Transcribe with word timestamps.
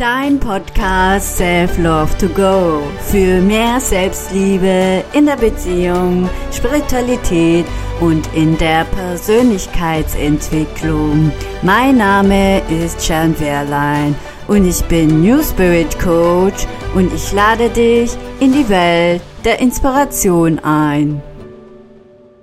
Dein 0.00 0.40
Podcast 0.40 1.36
Self 1.36 1.76
Love 1.76 2.16
to 2.16 2.28
Go 2.28 2.80
für 3.10 3.42
mehr 3.42 3.78
Selbstliebe 3.78 5.04
in 5.12 5.26
der 5.26 5.36
Beziehung, 5.36 6.26
Spiritualität 6.50 7.66
und 8.00 8.26
in 8.34 8.56
der 8.56 8.86
Persönlichkeitsentwicklung. 8.86 11.30
Mein 11.60 11.98
Name 11.98 12.62
ist 12.70 13.06
Jan 13.06 13.38
Wehrlein 13.38 14.14
und 14.48 14.66
ich 14.66 14.82
bin 14.84 15.20
New 15.20 15.42
Spirit 15.42 15.98
Coach 15.98 16.66
und 16.94 17.12
ich 17.12 17.30
lade 17.34 17.68
dich 17.68 18.16
in 18.40 18.52
die 18.52 18.70
Welt 18.70 19.20
der 19.44 19.60
Inspiration 19.60 20.58
ein. 20.60 21.20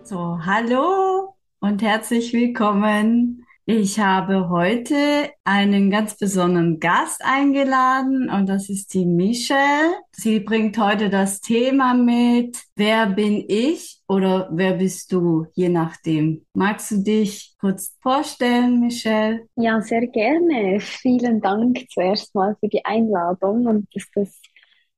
So, 0.03 0.37
hallo 0.45 1.33
und 1.59 1.81
herzlich 1.81 2.33
willkommen 2.33 3.46
ich 3.69 3.99
habe 3.99 4.47
heute 4.47 5.29
einen 5.43 5.91
ganz 5.91 6.17
besonderen 6.17 6.79
Gast 6.79 7.21
eingeladen 7.21 8.29
und 8.29 8.47
das 8.47 8.69
ist 8.69 8.93
die 8.93 9.05
Michelle. 9.05 9.93
Sie 10.13 10.39
bringt 10.39 10.77
heute 10.77 11.09
das 11.09 11.41
Thema 11.41 11.93
mit, 11.93 12.57
wer 12.77 13.07
bin 13.07 13.43
ich 13.45 14.01
oder 14.07 14.47
wer 14.53 14.75
bist 14.75 15.11
du, 15.11 15.47
je 15.53 15.67
nachdem. 15.67 16.45
Magst 16.53 16.91
du 16.91 17.03
dich 17.03 17.57
kurz 17.59 17.93
vorstellen, 18.01 18.79
Michelle? 18.79 19.47
Ja, 19.57 19.81
sehr 19.81 20.07
gerne. 20.07 20.79
Vielen 20.79 21.41
Dank 21.41 21.89
zuerst 21.89 22.33
mal 22.33 22.55
für 22.61 22.69
die 22.69 22.85
Einladung 22.85 23.67
und 23.67 23.87
dass 23.93 24.05
das 24.15 24.41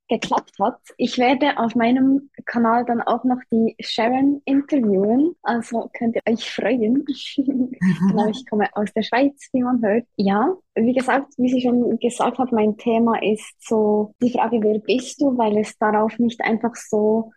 geklappt 0.09 0.53
hat. 0.59 0.79
Ich 0.97 1.17
werde 1.17 1.57
auf 1.57 1.75
meinem 1.75 2.29
Kanal 2.45 2.83
dann 2.85 3.01
auch 3.01 3.23
noch 3.23 3.39
die 3.51 3.75
Sharon 3.79 4.41
interviewen, 4.45 5.35
also 5.43 5.89
könnt 5.93 6.15
ihr 6.15 6.21
euch 6.27 6.49
freuen. 6.49 7.05
genau, 7.35 8.27
ich 8.29 8.45
komme 8.49 8.67
aus 8.73 8.91
der 8.93 9.03
Schweiz, 9.03 9.49
wie 9.53 9.63
man 9.63 9.81
hört. 9.81 10.05
Ja, 10.17 10.55
wie 10.75 10.93
gesagt, 10.93 11.33
wie 11.37 11.49
sie 11.49 11.61
schon 11.61 11.97
gesagt 11.99 12.37
hat, 12.39 12.51
mein 12.51 12.77
Thema 12.77 13.21
ist 13.21 13.55
so 13.59 14.13
die 14.21 14.31
Frage, 14.31 14.61
wer 14.61 14.79
bist 14.79 15.21
du, 15.21 15.37
weil 15.37 15.57
es 15.59 15.77
darauf 15.77 16.17
nicht 16.19 16.41
einfach 16.41 16.75
so 16.75 17.31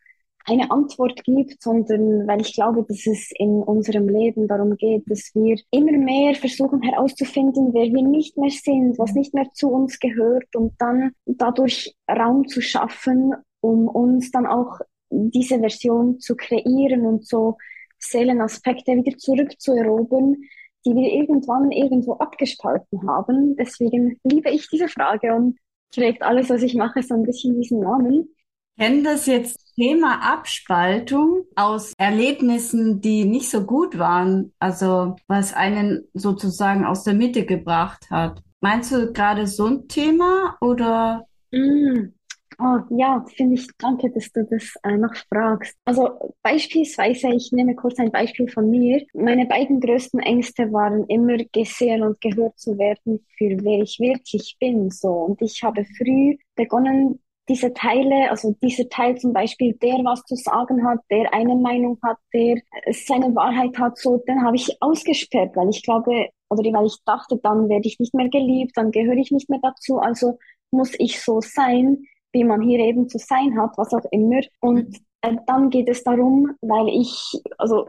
eine 0.45 0.71
Antwort 0.71 1.23
gibt, 1.25 1.63
sondern 1.63 2.27
weil 2.27 2.41
ich 2.41 2.55
glaube, 2.55 2.85
dass 2.89 3.07
es 3.07 3.31
in 3.37 3.63
unserem 3.63 4.09
Leben 4.09 4.49
darum 4.49 4.77
geht, 4.77 5.05
dass 5.11 5.31
wir 5.35 5.57
immer 5.71 5.93
mehr 5.93 6.35
versuchen 6.35 6.83
herauszufinden, 6.83 7.73
wer 7.73 7.93
wir 7.93 8.03
nicht 8.03 8.37
mehr 8.37 8.51
sind, 8.51 8.99
was 8.99 9.15
nicht 9.15 9.35
mehr 9.35 9.49
zu 9.53 9.69
uns 9.69 9.99
gehört 9.99 10.55
und 10.57 10.75
dann 10.79 11.13
dadurch 11.27 11.95
Raum 12.11 12.47
zu 12.49 12.61
schaffen, 12.61 13.35
um 13.61 13.89
uns 13.89 14.31
dann 14.31 14.47
auch 14.47 14.81
diese 15.11 15.59
Version 15.59 16.19
zu 16.19 16.37
kreieren 16.37 17.07
und 17.07 17.27
so 17.27 17.57
Seelenaspekte 17.99 18.97
wieder 18.97 19.17
zurückzuerobern, 19.17 20.37
die 20.85 20.95
wir 20.95 21.13
irgendwann 21.13 21.71
irgendwo 21.71 22.15
abgespalten 22.15 23.07
haben. 23.09 23.57
Deswegen 23.57 24.19
liebe 24.25 24.51
ich 24.51 24.69
diese 24.69 24.89
Frage 24.89 25.35
und 25.35 25.59
trägt 25.93 26.23
alles, 26.23 26.51
was 26.51 26.63
ich 26.63 26.75
mache, 26.75 27.03
so 27.03 27.15
ein 27.15 27.23
bisschen 27.23 27.61
diesen 27.61 27.81
Namen. 27.81 28.29
Kennen 28.83 29.05
das 29.05 29.27
jetzt 29.27 29.77
Thema 29.77 30.33
Abspaltung 30.33 31.45
aus 31.55 31.93
Erlebnissen, 31.99 33.01
die 33.01 33.25
nicht 33.25 33.49
so 33.49 33.65
gut 33.65 33.97
waren, 33.97 34.53
also 34.59 35.15
was 35.29 35.55
einen 35.55 36.09
sozusagen 36.15 36.85
aus 36.85 37.05
der 37.05 37.15
Mitte 37.15 37.47
gebracht 37.47 38.11
hat? 38.11 38.43
Meinst 38.61 38.91
du 38.91 39.13
gerade 39.13 39.47
so 39.47 39.67
ein 39.67 39.87
Thema 39.87 40.57
oder? 40.61 41.29
Mm. 41.53 42.09
Oh, 42.59 42.79
ja, 42.91 43.25
finde 43.37 43.55
ich, 43.55 43.69
danke, 43.79 44.11
dass 44.11 44.33
du 44.33 44.45
das 44.51 44.75
äh, 44.83 44.97
noch 44.97 45.15
fragst. 45.33 45.77
Also 45.85 46.35
beispielsweise, 46.43 47.29
ich 47.29 47.53
nehme 47.53 47.77
kurz 47.77 48.01
ein 48.01 48.11
Beispiel 48.11 48.49
von 48.49 48.69
mir. 48.69 49.07
Meine 49.15 49.47
beiden 49.47 49.81
größten 49.81 50.19
Ängste 50.19 50.73
waren 50.73 51.07
immer 51.07 51.37
gesehen 51.53 52.03
und 52.03 52.21
gehört 52.21 52.59
zu 52.59 52.77
werden 52.79 53.25
für 53.39 53.57
wer 53.63 53.83
ich 53.83 54.01
wirklich 54.01 54.57
bin. 54.59 54.91
So 54.91 55.09
und 55.09 55.41
ich 55.41 55.63
habe 55.63 55.85
früh 55.97 56.37
begonnen, 56.57 57.21
diese 57.53 57.75
Teile, 57.75 58.31
also 58.31 58.57
dieser 58.63 58.89
Teil 58.89 59.19
zum 59.19 59.35
Beispiel, 59.35 59.75
der 59.75 59.99
was 60.05 60.25
zu 60.25 60.37
sagen 60.37 60.87
hat, 60.89 61.01
der 61.11 61.35
eine 61.35 61.55
Meinung 61.55 61.99
hat, 62.03 62.17
der 62.33 62.57
seine 62.93 63.35
Wahrheit 63.35 63.77
hat, 63.79 63.99
so, 63.99 64.17
den 64.27 64.43
habe 64.43 64.57
ich 64.57 64.75
ausgesperrt, 64.81 65.55
weil 65.55 65.69
ich 65.69 65.83
glaube, 65.83 66.29
oder 66.49 66.63
weil 66.73 66.87
ich 66.87 66.97
dachte, 67.05 67.39
dann 67.43 67.69
werde 67.69 67.87
ich 67.87 68.01
nicht 68.01 68.15
mehr 68.15 68.31
geliebt, 68.31 68.73
dann 68.77 68.91
gehöre 68.91 69.19
ich 69.19 69.31
nicht 69.31 69.51
mehr 69.51 69.61
dazu, 69.63 69.99
also 69.99 70.39
muss 70.71 70.93
ich 70.99 71.21
so 71.21 71.43
sein, 71.43 72.07
wie 72.33 72.45
man 72.45 72.63
hier 72.63 72.79
eben 72.79 73.07
zu 73.07 73.19
sein 73.19 73.61
hat, 73.61 73.77
was 73.77 73.93
auch 73.93 74.07
immer. 74.11 74.41
Und 74.61 74.97
äh, 75.21 75.37
dann 75.47 75.69
geht 75.69 75.91
es 75.91 76.03
darum, 76.03 76.57
weil 76.63 76.89
ich, 76.89 77.39
also 77.59 77.89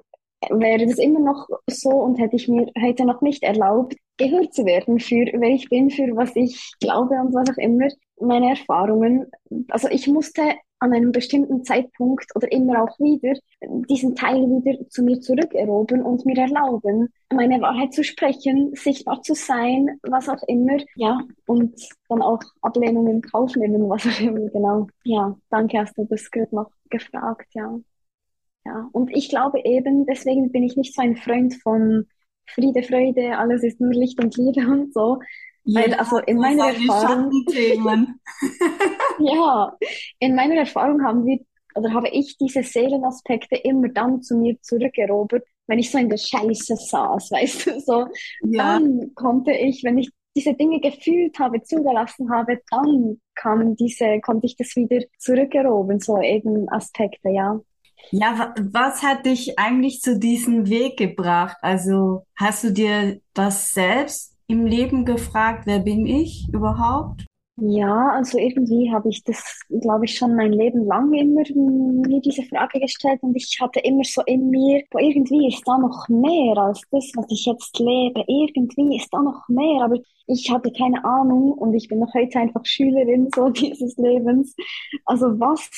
wäre 0.49 0.85
das 0.85 0.97
immer 0.97 1.21
noch 1.21 1.47
so 1.67 1.89
und 1.89 2.19
hätte 2.19 2.35
ich 2.35 2.49
mir 2.49 2.69
heute 2.81 3.05
noch 3.05 3.21
nicht 3.21 3.43
erlaubt, 3.43 3.95
gehört 4.17 4.53
zu 4.53 4.65
werden 4.65 4.99
für 4.99 5.25
wer 5.33 5.49
ich 5.49 5.69
bin, 5.69 5.89
für 5.89 6.13
was 6.17 6.35
ich 6.35 6.73
glaube 6.81 7.15
und 7.15 7.33
was 7.33 7.49
auch 7.49 7.57
immer, 7.57 7.87
meine 8.23 8.51
Erfahrungen. 8.51 9.27
Also 9.69 9.87
ich 9.89 10.07
musste 10.07 10.41
an 10.83 10.91
einem 10.91 11.13
bestimmten 11.13 11.63
Zeitpunkt 11.63 12.35
oder 12.35 12.51
immer 12.51 12.83
auch 12.83 12.99
wieder 12.99 13.39
diesen 13.87 14.15
Teil 14.15 14.41
wieder 14.41 14.89
zu 14.89 15.01
mir 15.01 15.21
zurückerobern 15.21 16.01
und 16.01 16.25
mir 16.25 16.37
erlauben, 16.37 17.07
meine 17.33 17.61
Wahrheit 17.61 17.93
zu 17.93 18.03
sprechen, 18.03 18.75
sichtbar 18.75 19.21
zu 19.21 19.33
sein, 19.33 19.97
was 20.03 20.27
auch 20.27 20.43
immer. 20.47 20.77
Ja, 20.95 21.21
und 21.45 21.79
dann 22.09 22.21
auch 22.21 22.41
Ablehnungen 22.61 23.15
in 23.15 23.21
Kauf 23.21 23.55
nehmen, 23.55 23.89
was 23.89 24.05
auch 24.05 24.19
immer, 24.19 24.49
genau. 24.49 24.87
Ja, 25.05 25.37
danke, 25.49 25.79
hast 25.79 25.97
du 25.97 26.03
das 26.03 26.29
gerade 26.29 26.53
noch 26.53 26.71
gefragt, 26.89 27.47
ja. 27.53 27.79
Ja, 28.65 28.89
und 28.91 29.09
ich 29.15 29.29
glaube 29.29 29.61
eben, 29.63 30.05
deswegen 30.05 30.51
bin 30.51 30.63
ich 30.63 30.75
nicht 30.75 30.93
so 30.95 31.01
ein 31.01 31.15
Freund 31.15 31.55
von 31.55 32.07
Friede, 32.45 32.83
Freude, 32.83 33.37
alles 33.37 33.63
ist 33.63 33.79
nur 33.79 33.93
Licht 33.93 34.21
und 34.21 34.35
Liebe 34.35 34.67
und 34.69 34.93
so. 34.93 35.19
Ja, 35.65 35.81
also 35.97 36.17
in 36.19 36.37
meiner 36.37 36.67
Erfahrung, 36.67 37.31
ja, 39.19 39.77
in 40.19 40.35
meiner 40.35 40.55
Erfahrung 40.55 41.03
haben 41.03 41.25
wir, 41.25 41.39
oder 41.75 41.93
habe 41.93 42.09
ich 42.09 42.37
diese 42.37 42.63
Seelenaspekte 42.63 43.55
immer 43.55 43.87
dann 43.89 44.21
zu 44.21 44.35
mir 44.35 44.59
zurückerobert, 44.61 45.43
wenn 45.67 45.79
ich 45.79 45.89
so 45.89 45.97
in 45.97 46.09
der 46.09 46.17
Scheiße 46.17 46.75
saß, 46.75 47.31
weißt 47.31 47.67
du, 47.67 47.79
so. 47.79 48.07
Ja. 48.43 48.79
Dann 48.79 49.11
konnte 49.15 49.53
ich, 49.53 49.83
wenn 49.83 49.97
ich 49.97 50.11
diese 50.35 50.53
Dinge 50.53 50.79
gefühlt 50.79 51.37
habe, 51.39 51.61
zugelassen 51.61 52.29
habe, 52.31 52.59
dann 52.69 53.21
kam 53.35 53.75
diese, 53.75 54.19
konnte 54.19 54.47
ich 54.47 54.57
das 54.57 54.75
wieder 54.75 55.05
zurückerobern, 55.17 55.99
so 55.99 56.19
eben 56.21 56.67
Aspekte, 56.69 57.29
ja. 57.29 57.59
Ja, 58.11 58.53
was 58.59 59.01
hat 59.01 59.25
dich 59.25 59.57
eigentlich 59.57 60.01
zu 60.01 60.19
diesem 60.19 60.67
Weg 60.67 60.97
gebracht? 60.97 61.57
Also 61.61 62.25
hast 62.35 62.65
du 62.65 62.73
dir 62.73 63.21
das 63.33 63.71
selbst 63.71 64.32
im 64.47 64.65
Leben 64.65 65.05
gefragt, 65.05 65.65
wer 65.65 65.79
bin 65.79 66.05
ich 66.05 66.47
überhaupt? 66.51 67.25
Ja, 67.57 68.09
also 68.13 68.39
irgendwie 68.39 68.91
habe 68.91 69.09
ich 69.09 69.23
das, 69.23 69.59
glaube 69.81 70.05
ich, 70.05 70.15
schon 70.17 70.35
mein 70.35 70.53
Leben 70.53 70.85
lang 70.85 71.13
immer 71.13 71.43
mir 71.53 72.19
diese 72.19 72.41
Frage 72.43 72.79
gestellt 72.79 73.21
und 73.21 73.35
ich 73.35 73.57
hatte 73.61 73.79
immer 73.81 74.03
so 74.03 74.23
in 74.25 74.49
mir, 74.49 74.83
boah, 74.89 74.99
irgendwie 74.99 75.47
ist 75.47 75.61
da 75.67 75.77
noch 75.77 76.07
mehr 76.09 76.57
als 76.57 76.81
das, 76.89 77.11
was 77.15 77.27
ich 77.29 77.45
jetzt 77.45 77.77
lebe. 77.77 78.23
Irgendwie 78.27 78.97
ist 78.97 79.09
da 79.13 79.21
noch 79.21 79.47
mehr, 79.49 79.83
aber 79.85 79.97
ich 80.25 80.49
hatte 80.49 80.71
keine 80.71 81.05
Ahnung 81.05 81.51
und 81.51 81.75
ich 81.75 81.87
bin 81.87 81.99
noch 81.99 82.11
heute 82.15 82.39
einfach 82.39 82.65
Schülerin 82.65 83.29
so 83.35 83.49
dieses 83.49 83.95
Lebens. 83.97 84.55
Also 85.05 85.39
was, 85.39 85.69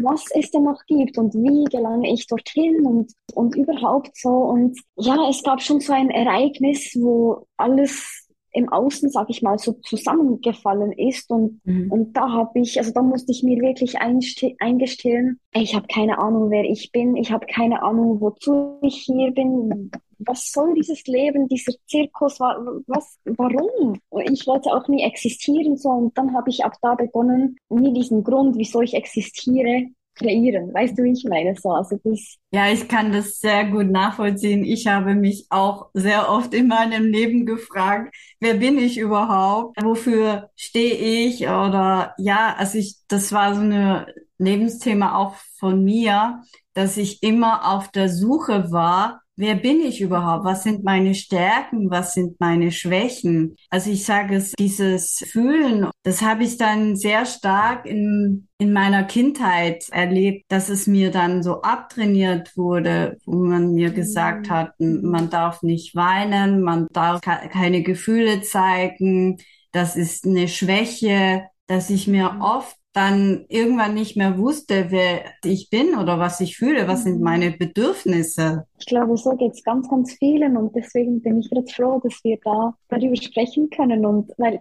was 0.00 0.24
es 0.34 0.50
denn 0.50 0.62
noch 0.64 0.82
gibt 0.86 1.18
und 1.18 1.34
wie 1.34 1.64
gelange 1.64 2.10
ich 2.10 2.26
dorthin 2.26 2.86
und, 2.86 3.12
und 3.34 3.54
überhaupt 3.54 4.16
so. 4.16 4.30
Und 4.30 4.80
ja, 4.96 5.28
es 5.28 5.42
gab 5.42 5.60
schon 5.60 5.80
so 5.80 5.92
ein 5.92 6.08
Ereignis, 6.08 6.92
wo 6.98 7.46
alles 7.58 8.27
im 8.58 8.68
Außen, 8.68 9.08
sag 9.10 9.30
ich 9.30 9.42
mal, 9.42 9.58
so 9.58 9.72
zusammengefallen 9.72 10.92
ist. 10.92 11.30
Und, 11.30 11.60
mhm. 11.64 11.90
und 11.90 12.16
da 12.16 12.30
habe 12.30 12.60
ich, 12.60 12.78
also 12.78 12.92
da 12.92 13.02
musste 13.02 13.32
ich 13.32 13.42
mir 13.42 13.60
wirklich 13.60 13.98
eingestehen, 14.00 15.40
ich 15.54 15.74
habe 15.74 15.86
keine 15.86 16.18
Ahnung, 16.18 16.50
wer 16.50 16.64
ich 16.64 16.92
bin, 16.92 17.16
ich 17.16 17.32
habe 17.32 17.46
keine 17.46 17.82
Ahnung, 17.82 18.20
wozu 18.20 18.78
ich 18.82 18.96
hier 18.96 19.30
bin. 19.30 19.90
Was 20.20 20.50
soll 20.50 20.74
dieses 20.74 21.06
Leben, 21.06 21.46
dieser 21.46 21.72
Zirkus, 21.86 22.40
was, 22.40 23.18
warum? 23.24 24.00
Ich 24.30 24.46
wollte 24.48 24.74
auch 24.74 24.88
nie 24.88 25.04
existieren, 25.04 25.76
so. 25.76 25.90
Und 25.90 26.18
dann 26.18 26.34
habe 26.34 26.50
ich 26.50 26.64
ab 26.64 26.74
da 26.82 26.96
begonnen, 26.96 27.56
mir 27.68 27.92
diesen 27.92 28.24
Grund, 28.24 28.56
wieso 28.56 28.80
ich 28.80 28.94
existiere, 28.94 29.86
kreieren. 30.18 30.72
Weißt 30.74 30.98
du, 30.98 31.04
wie 31.04 31.12
ich 31.12 31.24
meine? 31.24 31.54
So, 31.54 31.70
also 31.70 31.98
das. 32.04 32.36
Ja, 32.50 32.70
ich 32.70 32.88
kann 32.88 33.12
das 33.12 33.40
sehr 33.40 33.66
gut 33.66 33.86
nachvollziehen. 33.90 34.64
Ich 34.64 34.86
habe 34.86 35.14
mich 35.14 35.46
auch 35.50 35.90
sehr 35.94 36.30
oft 36.30 36.54
in 36.54 36.68
meinem 36.68 37.06
Leben 37.06 37.46
gefragt, 37.46 38.14
wer 38.40 38.54
bin 38.54 38.78
ich 38.78 38.98
überhaupt? 38.98 39.82
Wofür 39.82 40.50
stehe 40.56 40.94
ich? 41.26 41.42
Oder 41.48 42.14
ja, 42.18 42.54
also 42.56 42.78
ich, 42.78 42.96
das 43.08 43.32
war 43.32 43.54
so 43.54 43.60
eine 43.60 44.06
Lebensthema 44.38 45.16
auch 45.16 45.34
von 45.58 45.84
mir, 45.84 46.42
dass 46.74 46.96
ich 46.96 47.22
immer 47.22 47.72
auf 47.72 47.88
der 47.88 48.08
Suche 48.08 48.70
war, 48.70 49.22
wer 49.38 49.54
bin 49.54 49.80
ich 49.80 50.00
überhaupt? 50.00 50.44
Was 50.44 50.64
sind 50.64 50.84
meine 50.84 51.14
Stärken? 51.14 51.90
Was 51.90 52.12
sind 52.14 52.40
meine 52.40 52.72
Schwächen? 52.72 53.56
Also 53.70 53.90
ich 53.90 54.04
sage 54.04 54.36
es, 54.36 54.52
dieses 54.58 55.24
Fühlen, 55.30 55.88
das 56.02 56.22
habe 56.22 56.42
ich 56.42 56.58
dann 56.58 56.96
sehr 56.96 57.24
stark 57.24 57.86
in, 57.86 58.48
in 58.58 58.72
meiner 58.72 59.04
Kindheit 59.04 59.88
erlebt, 59.90 60.44
dass 60.48 60.68
es 60.68 60.86
mir 60.86 61.10
dann 61.12 61.42
so 61.42 61.62
abtrainiert 61.62 62.56
wurde, 62.56 63.18
wo 63.24 63.36
man 63.36 63.74
mir 63.74 63.90
gesagt 63.90 64.48
mhm. 64.48 64.50
hat, 64.50 64.72
man 64.78 65.30
darf 65.30 65.62
nicht 65.62 65.94
weinen, 65.94 66.62
man 66.62 66.88
darf 66.92 67.20
keine 67.20 67.82
Gefühle 67.82 68.42
zeigen, 68.42 69.38
das 69.72 69.96
ist 69.96 70.26
eine 70.26 70.48
Schwäche, 70.48 71.44
dass 71.66 71.90
ich 71.90 72.06
mir 72.08 72.32
Mhm. 72.32 72.40
oft 72.42 72.77
dann 72.98 73.46
irgendwann 73.48 73.94
nicht 73.94 74.16
mehr 74.16 74.38
wusste, 74.38 74.86
wer 74.90 75.22
ich 75.44 75.70
bin 75.70 75.96
oder 75.96 76.18
was 76.18 76.40
ich 76.40 76.56
fühle, 76.58 76.88
was 76.88 77.04
sind 77.04 77.20
Mhm. 77.20 77.22
meine 77.22 77.52
Bedürfnisse. 77.52 78.66
Ich 78.80 78.86
glaube, 78.86 79.16
so 79.16 79.36
geht 79.36 79.52
es 79.54 79.64
ganz, 79.64 79.88
ganz 79.88 80.12
vielen 80.14 80.56
und 80.56 80.74
deswegen 80.76 81.20
bin 81.22 81.40
ich 81.40 81.48
jetzt 81.52 81.74
froh, 81.74 82.00
dass 82.02 82.22
wir 82.24 82.38
da 82.44 82.74
darüber 82.88 83.16
sprechen 83.16 83.70
können 83.70 84.06
und 84.06 84.32
weil 84.38 84.60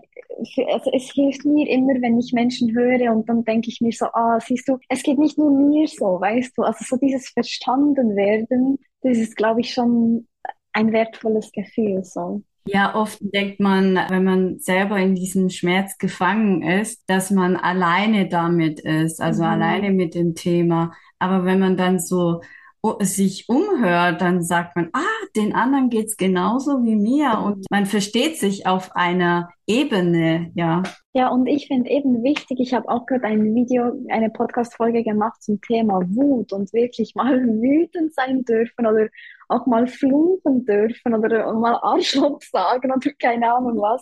also 0.71 0.91
es 0.93 1.11
hilft 1.13 1.45
mir 1.45 1.67
immer, 1.69 1.93
wenn 2.01 2.19
ich 2.19 2.33
Menschen 2.33 2.75
höre 2.75 3.11
und 3.15 3.27
dann 3.29 3.43
denke 3.45 3.69
ich 3.69 3.81
mir 3.81 3.91
so, 3.91 4.05
ah, 4.13 4.39
siehst 4.39 4.67
du, 4.69 4.77
es 4.89 5.03
geht 5.03 5.19
nicht 5.19 5.37
nur 5.37 5.51
mir 5.51 5.87
so, 5.87 6.19
weißt 6.21 6.57
du, 6.57 6.63
also 6.63 6.83
so 6.87 6.97
dieses 6.97 7.29
Verstanden 7.29 8.15
werden, 8.15 8.79
das 9.01 9.17
ist, 9.17 9.35
glaube 9.37 9.61
ich, 9.61 9.73
schon 9.73 10.27
ein 10.73 10.91
wertvolles 10.93 11.51
Gefühl, 11.51 12.03
so. 12.03 12.43
Ja, 12.67 12.95
oft 12.95 13.17
denkt 13.21 13.59
man, 13.59 13.95
wenn 14.09 14.23
man 14.23 14.59
selber 14.59 14.97
in 14.99 15.15
diesem 15.15 15.49
Schmerz 15.49 15.97
gefangen 15.97 16.61
ist, 16.61 17.03
dass 17.07 17.31
man 17.31 17.55
alleine 17.55 18.27
damit 18.27 18.79
ist, 18.79 19.21
also 19.21 19.43
alleine 19.43 19.89
Mhm. 19.89 19.95
mit 19.95 20.15
dem 20.15 20.35
Thema. 20.35 20.93
Aber 21.19 21.45
wenn 21.45 21.59
man 21.59 21.77
dann 21.77 21.99
so 21.99 22.41
o- 22.83 22.97
sich 23.01 23.49
umhört, 23.49 24.21
dann 24.21 24.43
sagt 24.43 24.75
man, 24.75 24.89
ah, 24.93 24.99
den 25.35 25.53
anderen 25.55 25.89
geht's 25.89 26.15
genauso 26.15 26.83
wie 26.83 26.95
mir 26.95 27.39
und 27.43 27.65
man 27.71 27.85
versteht 27.87 28.37
sich 28.37 28.67
auf 28.67 28.95
einer 28.95 29.49
Ebene, 29.65 30.51
ja. 30.55 30.83
Ja, 31.13 31.29
und 31.29 31.47
ich 31.47 31.67
finde 31.67 31.89
eben 31.89 32.23
wichtig, 32.23 32.59
ich 32.59 32.73
habe 32.75 32.87
auch 32.89 33.05
gerade 33.07 33.25
ein 33.25 33.55
Video, 33.55 33.91
eine 34.09 34.29
Podcast-Folge 34.29 35.03
gemacht 35.03 35.41
zum 35.41 35.59
Thema 35.61 36.01
Wut 36.09 36.53
und 36.53 36.71
wirklich 36.73 37.15
mal 37.15 37.41
wütend 37.61 38.13
sein 38.13 38.45
dürfen 38.45 38.85
oder 38.85 39.07
auch 39.49 39.65
mal 39.65 39.87
fluchen 39.87 40.65
dürfen 40.65 41.13
oder 41.13 41.53
mal 41.53 41.79
Arschloch 41.81 42.41
sagen 42.51 42.91
oder 42.91 43.11
keine 43.19 43.53
Ahnung 43.53 43.77
was. 43.77 44.01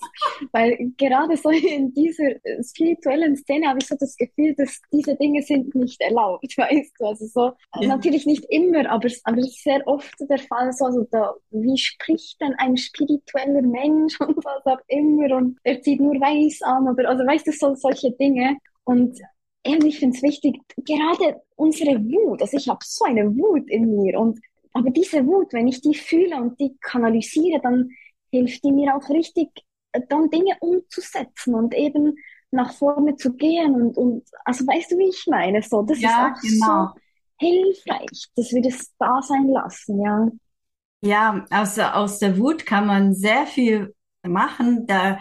Weil 0.51 0.91
gerade 0.97 1.37
so 1.37 1.49
in 1.49 1.93
dieser 1.93 2.31
äh, 2.43 2.63
spirituellen 2.63 3.35
Szene 3.35 3.67
habe 3.67 3.79
ich 3.79 3.87
so 3.87 3.95
das 3.99 4.15
Gefühl, 4.17 4.55
dass 4.55 4.81
diese 4.91 5.15
Dinge 5.15 5.41
sind 5.43 5.73
nicht 5.75 6.01
erlaubt, 6.01 6.45
weißt 6.57 6.93
du? 6.99 7.05
Also 7.05 7.25
so, 7.27 7.51
Ja. 7.81 7.87
natürlich 7.87 8.25
nicht 8.25 8.45
immer, 8.49 8.89
aber, 8.89 9.07
aber 9.23 9.37
es 9.37 9.47
ist 9.47 9.63
sehr 9.63 9.85
oft 9.87 10.13
der 10.29 10.39
Fall 10.39 10.71
so, 10.73 10.85
also 10.85 11.07
da, 11.11 11.33
wie 11.51 11.77
spricht 11.77 12.41
denn 12.41 12.53
ein 12.57 12.77
spiritueller 12.77 13.61
Mensch 13.61 14.19
und 14.21 14.37
was 14.43 14.65
auch 14.65 14.81
immer 14.87 15.35
und 15.35 15.57
er 15.63 15.81
zieht 15.81 15.99
nur 15.99 16.15
weiß 16.15 16.61
an 16.63 16.87
oder, 16.87 17.09
also 17.09 17.25
weißt 17.25 17.47
du, 17.47 17.51
so, 17.51 17.75
solche 17.75 18.11
Dinge. 18.11 18.57
Und 18.83 19.19
eben, 19.63 19.85
ich 19.87 19.99
finde 19.99 20.15
es 20.17 20.23
wichtig, 20.23 20.59
gerade 20.77 21.41
unsere 21.55 21.99
Wut, 21.99 22.41
also 22.41 22.57
ich 22.57 22.67
habe 22.69 22.79
so 22.83 23.05
eine 23.05 23.35
Wut 23.35 23.69
in 23.69 23.95
mir 23.95 24.19
und 24.19 24.39
aber 24.75 24.91
diese 24.91 25.25
Wut, 25.27 25.53
wenn 25.53 25.67
ich 25.69 25.81
die 25.81 25.95
fühle 25.95 26.37
und 26.37 26.59
die 26.59 26.77
kanalisiere, 26.81 27.61
dann 27.63 27.91
hilft 28.31 28.63
die 28.65 28.73
mir 28.73 28.95
auch 28.95 29.09
richtig, 29.09 29.49
äh, 29.93 30.01
dann 30.09 30.29
Dinge 30.31 30.57
umzusetzen 30.61 31.55
und 31.55 31.73
eben 31.75 32.15
nach 32.51 32.73
vorne 32.73 33.15
zu 33.17 33.33
gehen 33.35 33.75
und, 33.75 33.97
und 33.97 34.23
also 34.45 34.67
weißt 34.67 34.91
du, 34.91 34.97
wie 34.99 35.09
ich 35.09 35.25
meine? 35.27 35.61
So, 35.63 35.83
das 35.83 36.03
ist 36.03 36.17
Ja, 36.17 36.19
auch 36.19 36.37
genau. 36.41 36.89
so 36.89 36.93
hilfreich, 37.39 38.27
dass 38.35 38.51
wir 38.53 38.61
das 38.63 38.93
da 38.99 39.21
sein 39.23 39.49
lassen, 39.49 40.01
ja. 40.01 40.29
Ja, 41.01 41.45
aus, 41.51 41.75
der- 41.75 41.95
aus 41.97 42.19
der 42.19 42.37
Wut 42.37 42.65
kann 42.65 42.87
man 42.87 43.13
sehr 43.13 43.45
viel 43.47 43.93
machen. 44.23 44.87
Da 44.87 45.19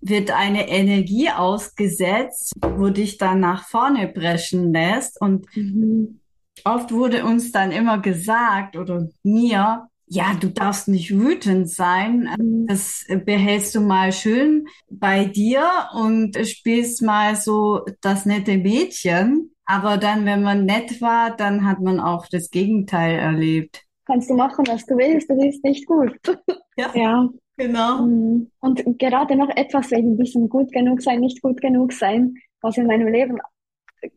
wird 0.00 0.30
eine 0.32 0.68
Energie 0.68 1.30
ausgesetzt, 1.30 2.52
wo 2.62 2.88
dich 2.90 3.18
dann 3.18 3.40
nach 3.40 3.68
vorne 3.68 4.08
preschen 4.08 4.72
lässt. 4.72 5.20
Und 5.20 5.46
Mhm. 5.54 6.19
Oft 6.64 6.92
wurde 6.92 7.24
uns 7.24 7.52
dann 7.52 7.72
immer 7.72 7.98
gesagt 7.98 8.76
oder 8.76 9.08
mir, 9.22 9.88
ja, 10.06 10.34
du 10.40 10.48
darfst 10.50 10.88
nicht 10.88 11.10
wütend 11.16 11.70
sein. 11.70 12.28
Mhm. 12.38 12.66
Das 12.66 13.04
behältst 13.24 13.74
du 13.74 13.80
mal 13.80 14.12
schön 14.12 14.66
bei 14.90 15.24
dir 15.24 15.62
und 15.94 16.36
spielst 16.46 17.02
mal 17.02 17.36
so 17.36 17.84
das 18.00 18.26
nette 18.26 18.56
Mädchen. 18.58 19.52
Aber 19.64 19.98
dann, 19.98 20.24
wenn 20.26 20.42
man 20.42 20.64
nett 20.66 21.00
war, 21.00 21.36
dann 21.36 21.64
hat 21.64 21.80
man 21.80 22.00
auch 22.00 22.26
das 22.26 22.50
Gegenteil 22.50 23.18
erlebt. 23.18 23.82
Kannst 24.04 24.28
du 24.28 24.34
machen, 24.34 24.64
was 24.66 24.84
du 24.86 24.96
willst, 24.96 25.30
das 25.30 25.38
ist 25.44 25.62
nicht 25.64 25.86
gut. 25.86 26.16
Ja, 26.76 26.90
Ja. 26.94 27.28
genau. 27.56 28.02
Mhm. 28.06 28.50
Und 28.60 28.98
gerade 28.98 29.36
noch 29.36 29.50
etwas 29.54 29.90
wegen 29.90 30.16
diesem 30.16 30.48
gut 30.48 30.72
genug 30.72 31.02
sein, 31.02 31.20
nicht 31.20 31.42
gut 31.42 31.60
genug 31.60 31.92
sein, 31.92 32.34
was 32.62 32.78
in 32.78 32.86
meinem 32.86 33.08
Leben 33.08 33.38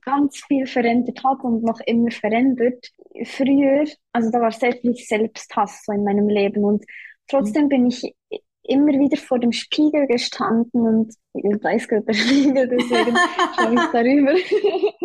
ganz 0.01 0.43
viel 0.47 0.65
verändert 0.65 1.23
hat 1.23 1.43
und 1.43 1.63
noch 1.63 1.79
immer 1.85 2.11
verändert. 2.11 2.89
Früher, 3.25 3.85
also 4.11 4.31
da 4.31 4.41
war 4.41 4.51
sehr 4.51 4.73
viel 4.73 4.95
Selbsthass 4.95 5.83
so 5.85 5.93
in 5.93 6.03
meinem 6.03 6.29
Leben 6.29 6.63
und 6.63 6.83
trotzdem 7.27 7.69
bin 7.69 7.87
ich 7.87 8.13
immer 8.65 8.93
wieder 8.93 9.17
vor 9.17 9.39
dem 9.39 9.51
Spiegel 9.51 10.07
gestanden 10.07 10.81
und 10.81 11.13
ich 11.33 11.63
weiß 11.63 11.87
gerade 11.87 12.05
der 12.05 12.13
Spiegel, 12.13 12.67
deswegen 12.67 13.17
schaue 13.55 13.73
ich 13.73 13.91
darüber. 13.91 14.33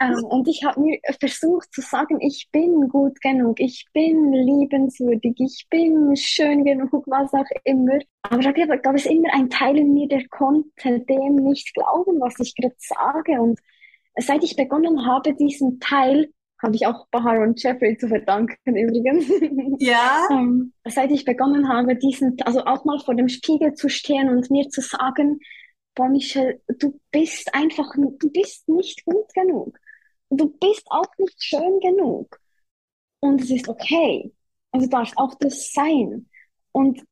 Ähm, 0.00 0.24
und 0.24 0.46
ich 0.48 0.62
habe 0.64 0.80
mir 0.80 0.98
versucht 1.18 1.72
zu 1.72 1.80
sagen, 1.80 2.20
ich 2.20 2.48
bin 2.52 2.88
gut 2.88 3.20
genug, 3.20 3.58
ich 3.58 3.86
bin 3.92 4.32
liebenswürdig, 4.32 5.34
ich 5.38 5.66
bin 5.70 6.14
schön 6.16 6.64
genug, 6.64 6.92
was 7.06 7.32
auch 7.32 7.48
immer. 7.64 7.98
Aber 8.22 8.42
da 8.42 8.52
gab, 8.52 8.82
gab 8.82 8.94
es 8.94 9.06
immer 9.06 9.32
einen 9.32 9.48
Teil 9.48 9.78
in 9.78 9.94
mir, 9.94 10.08
der 10.08 10.26
konnte 10.28 11.00
dem 11.00 11.36
nicht 11.36 11.72
glauben, 11.74 12.20
was 12.20 12.38
ich 12.40 12.54
gerade 12.54 12.74
sage. 12.78 13.40
Und 13.40 13.58
seit 14.18 14.44
ich 14.44 14.56
begonnen 14.56 15.06
habe, 15.06 15.34
diesen 15.34 15.80
Teil, 15.80 16.30
habe 16.62 16.74
ich 16.74 16.86
auch 16.86 17.06
Bahar 17.08 17.40
und 17.42 17.62
Jeffrey 17.62 17.96
zu 17.98 18.08
verdanken 18.08 18.76
übrigens. 18.76 19.26
Ja, 19.78 20.28
Ähm, 20.30 20.72
seit 20.86 21.10
ich 21.10 21.24
begonnen 21.24 21.68
habe, 21.68 21.96
diesen, 21.96 22.36
also 22.42 22.64
auch 22.64 22.84
mal 22.84 22.98
vor 22.98 23.14
dem 23.14 23.28
Spiegel 23.28 23.74
zu 23.74 23.88
stehen 23.88 24.30
und 24.30 24.50
mir 24.50 24.68
zu 24.70 24.80
sagen, 24.80 25.40
boah, 25.94 26.08
Michelle, 26.08 26.60
du 26.78 26.98
bist 27.10 27.54
einfach, 27.54 27.92
du 27.94 28.30
bist 28.30 28.68
nicht 28.68 29.04
gut 29.04 29.32
genug. 29.34 29.78
Du 30.30 30.48
bist 30.58 30.86
auch 30.90 31.06
nicht 31.18 31.42
schön 31.42 31.80
genug. 31.80 32.38
Und 33.20 33.40
es 33.42 33.50
ist 33.50 33.68
okay. 33.68 34.32
Du 34.72 34.86
darfst 34.88 35.16
auch 35.16 35.34
das 35.40 35.72
sein. 35.72 36.28
Und 36.72 37.02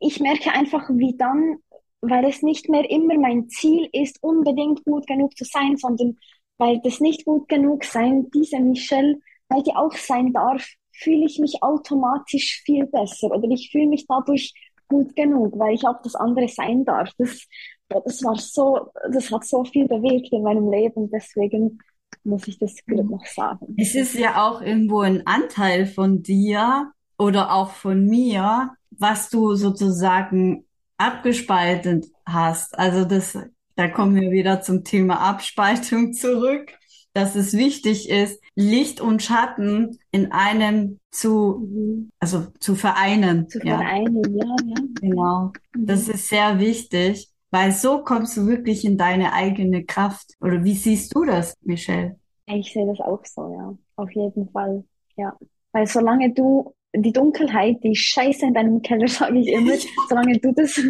ich 0.00 0.20
merke 0.20 0.52
einfach, 0.52 0.88
wie 0.90 1.16
dann, 1.16 1.58
weil 2.00 2.24
es 2.26 2.42
nicht 2.42 2.68
mehr 2.68 2.88
immer 2.90 3.18
mein 3.18 3.48
Ziel 3.48 3.88
ist, 3.92 4.22
unbedingt 4.22 4.84
gut 4.84 5.06
genug 5.06 5.36
zu 5.36 5.44
sein, 5.44 5.76
sondern 5.76 6.18
weil 6.58 6.80
das 6.82 7.00
nicht 7.00 7.24
gut 7.24 7.48
genug 7.48 7.84
sein, 7.84 8.30
diese 8.34 8.60
Michelle, 8.60 9.18
weil 9.48 9.62
die 9.62 9.74
auch 9.74 9.92
sein 9.92 10.32
darf, 10.32 10.66
fühle 10.92 11.26
ich 11.26 11.38
mich 11.38 11.62
automatisch 11.62 12.62
viel 12.64 12.86
besser 12.86 13.28
oder 13.28 13.48
ich 13.50 13.70
fühle 13.70 13.88
mich 13.88 14.06
dadurch 14.06 14.52
gut 14.88 15.16
genug, 15.16 15.58
weil 15.58 15.74
ich 15.74 15.86
auch 15.86 16.00
das 16.02 16.14
andere 16.14 16.48
sein 16.48 16.84
darf. 16.84 17.10
Das, 17.18 17.46
das 17.88 18.22
war 18.22 18.36
so, 18.36 18.90
das 19.12 19.30
hat 19.30 19.44
so 19.44 19.64
viel 19.64 19.88
bewegt 19.88 20.32
in 20.32 20.42
meinem 20.42 20.70
Leben, 20.70 21.10
deswegen 21.10 21.78
muss 22.22 22.46
ich 22.48 22.58
das 22.58 22.76
gerade 22.86 23.04
noch 23.04 23.26
sagen. 23.26 23.74
es 23.76 23.94
ist 23.94 24.14
ja 24.14 24.46
auch 24.46 24.62
irgendwo 24.62 25.00
ein 25.00 25.26
Anteil 25.26 25.86
von 25.86 26.22
dir 26.22 26.92
oder 27.18 27.52
auch 27.52 27.70
von 27.70 28.06
mir, 28.06 28.70
was 28.90 29.30
du 29.30 29.54
sozusagen 29.54 30.64
abgespalten 30.96 32.06
hast. 32.24 32.78
Also 32.78 33.04
das, 33.04 33.36
da 33.76 33.88
kommen 33.88 34.14
wir 34.20 34.30
wieder 34.30 34.60
zum 34.62 34.84
Thema 34.84 35.20
Abspaltung 35.20 36.12
zurück, 36.12 36.72
dass 37.12 37.34
es 37.34 37.54
wichtig 37.54 38.08
ist, 38.08 38.40
Licht 38.56 39.00
und 39.00 39.22
Schatten 39.22 39.98
in 40.10 40.32
einem 40.32 41.00
zu, 41.10 42.08
also 42.18 42.46
zu 42.60 42.74
vereinen. 42.76 43.48
Zu 43.48 43.60
Ja, 43.62 43.78
vereinen, 43.78 44.36
ja, 44.36 44.56
ja. 44.64 44.74
genau. 45.00 45.52
Das 45.84 46.06
Mhm. 46.06 46.12
ist 46.14 46.28
sehr 46.28 46.58
wichtig, 46.60 47.30
weil 47.50 47.72
so 47.72 48.02
kommst 48.04 48.36
du 48.36 48.46
wirklich 48.46 48.84
in 48.84 48.98
deine 48.98 49.32
eigene 49.32 49.84
Kraft. 49.84 50.34
Oder 50.40 50.64
wie 50.64 50.74
siehst 50.74 51.14
du 51.14 51.24
das, 51.24 51.54
Michelle? 51.62 52.18
Ich 52.46 52.72
sehe 52.72 52.86
das 52.86 53.00
auch 53.00 53.24
so, 53.24 53.52
ja. 53.52 53.76
Auf 53.96 54.10
jeden 54.12 54.48
Fall, 54.50 54.84
ja. 55.16 55.36
Weil 55.72 55.86
solange 55.86 56.32
du 56.32 56.74
die 56.94 57.12
Dunkelheit, 57.12 57.82
die 57.82 57.96
Scheiße 57.96 58.46
in 58.46 58.54
deinem 58.54 58.82
Keller, 58.82 59.08
sage 59.08 59.38
ich 59.38 59.48
immer, 59.48 59.74
solange 60.08 60.38
du 60.38 60.52
das, 60.52 60.80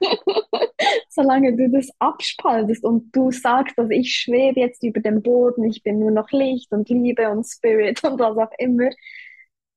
solange 1.10 1.56
du 1.56 1.68
das 1.70 1.88
abspaltest 1.98 2.84
und 2.84 3.14
du 3.14 3.30
sagst, 3.30 3.76
dass 3.78 3.90
ich 3.90 4.12
schwebe 4.14 4.60
jetzt 4.60 4.82
über 4.82 5.00
dem 5.00 5.22
Boden, 5.22 5.64
ich 5.64 5.82
bin 5.82 5.98
nur 5.98 6.10
noch 6.10 6.30
Licht 6.30 6.72
und 6.72 6.88
Liebe 6.88 7.30
und 7.30 7.44
Spirit 7.44 8.02
und 8.04 8.18
was 8.18 8.36
auch 8.36 8.52
immer, 8.58 8.90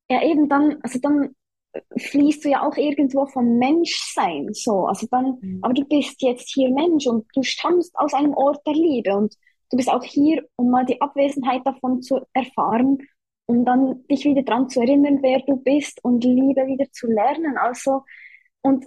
ja 0.09 0.23
eben 0.23 0.49
dann, 0.49 0.77
also 0.83 0.99
dann 1.01 1.35
fließt 1.97 2.43
du 2.45 2.49
ja 2.49 2.67
auch 2.67 2.75
irgendwo 2.75 3.25
vom 3.27 3.57
Menschsein, 3.57 4.49
so, 4.53 4.85
also 4.85 5.07
dann, 5.09 5.37
Mhm. 5.41 5.59
aber 5.61 5.73
du 5.73 5.85
bist 5.85 6.21
jetzt 6.21 6.49
hier 6.53 6.69
Mensch 6.69 7.07
und 7.07 7.25
du 7.33 7.43
stammst 7.43 7.95
aus 7.97 8.13
einem 8.13 8.33
Ort 8.33 8.65
der 8.67 8.73
Liebe 8.73 9.15
und 9.15 9.35
du 9.71 9.77
bist 9.77 9.89
auch 9.89 10.03
hier, 10.03 10.45
um 10.57 10.69
mal 10.69 10.85
die 10.85 11.01
Abwesenheit 11.01 11.61
davon 11.65 12.01
zu 12.01 12.21
erfahren 12.33 12.97
und 13.45 13.65
dann 13.65 14.03
dich 14.07 14.25
wieder 14.25 14.43
dran 14.43 14.69
zu 14.69 14.81
erinnern, 14.81 15.19
wer 15.21 15.39
du 15.47 15.55
bist 15.57 16.03
und 16.03 16.23
Liebe 16.25 16.67
wieder 16.67 16.91
zu 16.91 17.07
lernen, 17.07 17.57
also, 17.57 18.03
und 18.61 18.85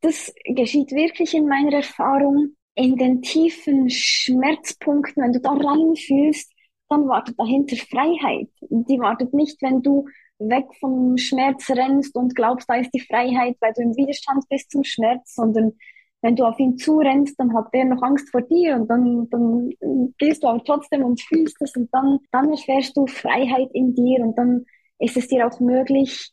das 0.00 0.32
geschieht 0.44 0.92
wirklich 0.92 1.34
in 1.34 1.48
meiner 1.48 1.74
Erfahrung 1.74 2.56
in 2.74 2.96
den 2.96 3.22
tiefen 3.22 3.88
Schmerzpunkten, 3.88 5.22
wenn 5.22 5.32
du 5.32 5.40
da 5.40 5.50
reinfühlst, 5.50 6.52
dann 6.88 7.08
wartet 7.08 7.38
dahinter 7.38 7.76
Freiheit. 7.76 8.48
Die 8.60 8.98
wartet 9.00 9.32
nicht, 9.32 9.60
wenn 9.62 9.82
du 9.82 10.06
weg 10.38 10.66
vom 10.78 11.16
Schmerz 11.16 11.70
rennst 11.70 12.14
und 12.14 12.34
glaubst, 12.34 12.68
da 12.68 12.74
ist 12.74 12.92
die 12.92 13.00
Freiheit, 13.00 13.56
weil 13.60 13.72
du 13.74 13.82
im 13.82 13.96
Widerstand 13.96 14.44
bist 14.50 14.70
zum 14.70 14.84
Schmerz, 14.84 15.34
sondern 15.34 15.72
wenn 16.20 16.36
du 16.36 16.44
auf 16.44 16.58
ihn 16.58 16.76
zurennst, 16.76 17.38
dann 17.38 17.54
hat 17.54 17.72
der 17.72 17.86
noch 17.86 18.02
Angst 18.02 18.30
vor 18.30 18.42
dir 18.42 18.76
und 18.76 18.88
dann, 18.88 19.28
dann 19.30 19.70
gehst 20.18 20.42
du 20.42 20.48
aber 20.48 20.62
trotzdem 20.64 21.04
und 21.04 21.20
fühlst 21.20 21.60
es 21.62 21.74
und 21.76 21.88
dann, 21.92 22.18
dann 22.30 22.50
erfährst 22.50 22.96
du 22.96 23.06
Freiheit 23.06 23.70
in 23.72 23.94
dir 23.94 24.20
und 24.20 24.36
dann 24.36 24.66
ist 24.98 25.16
es 25.16 25.28
dir 25.28 25.46
auch 25.46 25.60
möglich, 25.60 26.32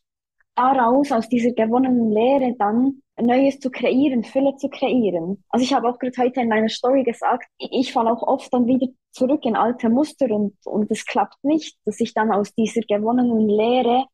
daraus, 0.54 1.10
aus 1.10 1.28
dieser 1.28 1.52
gewonnenen 1.52 2.10
Lehre 2.10 2.54
dann 2.58 3.02
Neues 3.20 3.60
zu 3.60 3.70
kreieren, 3.70 4.24
Fülle 4.24 4.56
zu 4.56 4.68
kreieren. 4.68 5.44
Also 5.48 5.64
ich 5.64 5.72
habe 5.72 5.88
auch 5.88 5.98
gerade 5.98 6.16
heute 6.18 6.40
in 6.40 6.48
meiner 6.48 6.68
Story 6.68 7.04
gesagt, 7.04 7.46
ich 7.58 7.92
falle 7.92 8.10
auch 8.10 8.22
oft 8.22 8.52
dann 8.52 8.66
wieder 8.66 8.88
zurück 9.12 9.44
in 9.44 9.56
alte 9.56 9.88
Muster 9.88 10.30
und, 10.30 10.54
und 10.64 10.90
es 10.90 11.06
klappt 11.06 11.42
nicht, 11.44 11.76
dass 11.84 12.00
ich 12.00 12.12
dann 12.12 12.32
aus 12.32 12.52
dieser 12.54 12.80
gewonnenen 12.80 13.48
Lehre 13.48 14.06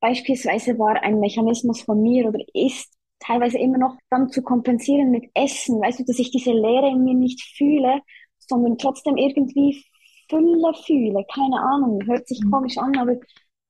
beispielsweise 0.00 0.78
war 0.78 1.02
ein 1.02 1.18
Mechanismus 1.20 1.82
von 1.82 2.00
mir 2.02 2.28
oder 2.28 2.38
ist 2.54 2.92
teilweise 3.18 3.58
immer 3.58 3.78
noch 3.78 3.96
dann 4.10 4.30
zu 4.30 4.42
kompensieren 4.42 5.10
mit 5.10 5.30
Essen, 5.34 5.80
weißt 5.80 6.00
du, 6.00 6.04
dass 6.04 6.18
ich 6.18 6.30
diese 6.30 6.52
Leere 6.52 6.90
in 6.90 7.02
mir 7.02 7.14
nicht 7.14 7.42
fühle, 7.56 8.00
sondern 8.38 8.78
trotzdem 8.78 9.16
irgendwie 9.16 9.82
Fülle 10.28 10.74
fühle, 10.84 11.24
keine 11.32 11.60
Ahnung, 11.60 12.00
hört 12.06 12.28
sich 12.28 12.40
mhm. 12.44 12.50
komisch 12.50 12.78
an, 12.78 12.96
aber 12.98 13.16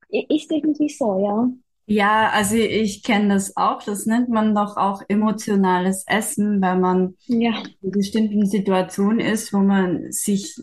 ist 0.09 0.50
irgendwie 0.50 0.88
so, 0.88 1.18
ja. 1.18 1.49
Ja, 1.87 2.31
also 2.31 2.57
ich 2.57 3.05
kenne 3.05 3.35
das 3.35 3.57
auch. 3.57 3.83
Das 3.83 4.07
nennt 4.07 4.28
man 4.28 4.55
doch 4.55 4.76
auch 4.76 5.02
emotionales 5.09 6.05
Essen, 6.07 6.61
wenn 6.61 6.81
man 6.81 7.14
ja. 7.26 7.62
in 7.81 7.90
bestimmten 7.93 8.45
Situationen 8.47 9.21
ist, 9.21 9.52
wo 9.52 9.59
man 9.59 10.11
sich 10.11 10.57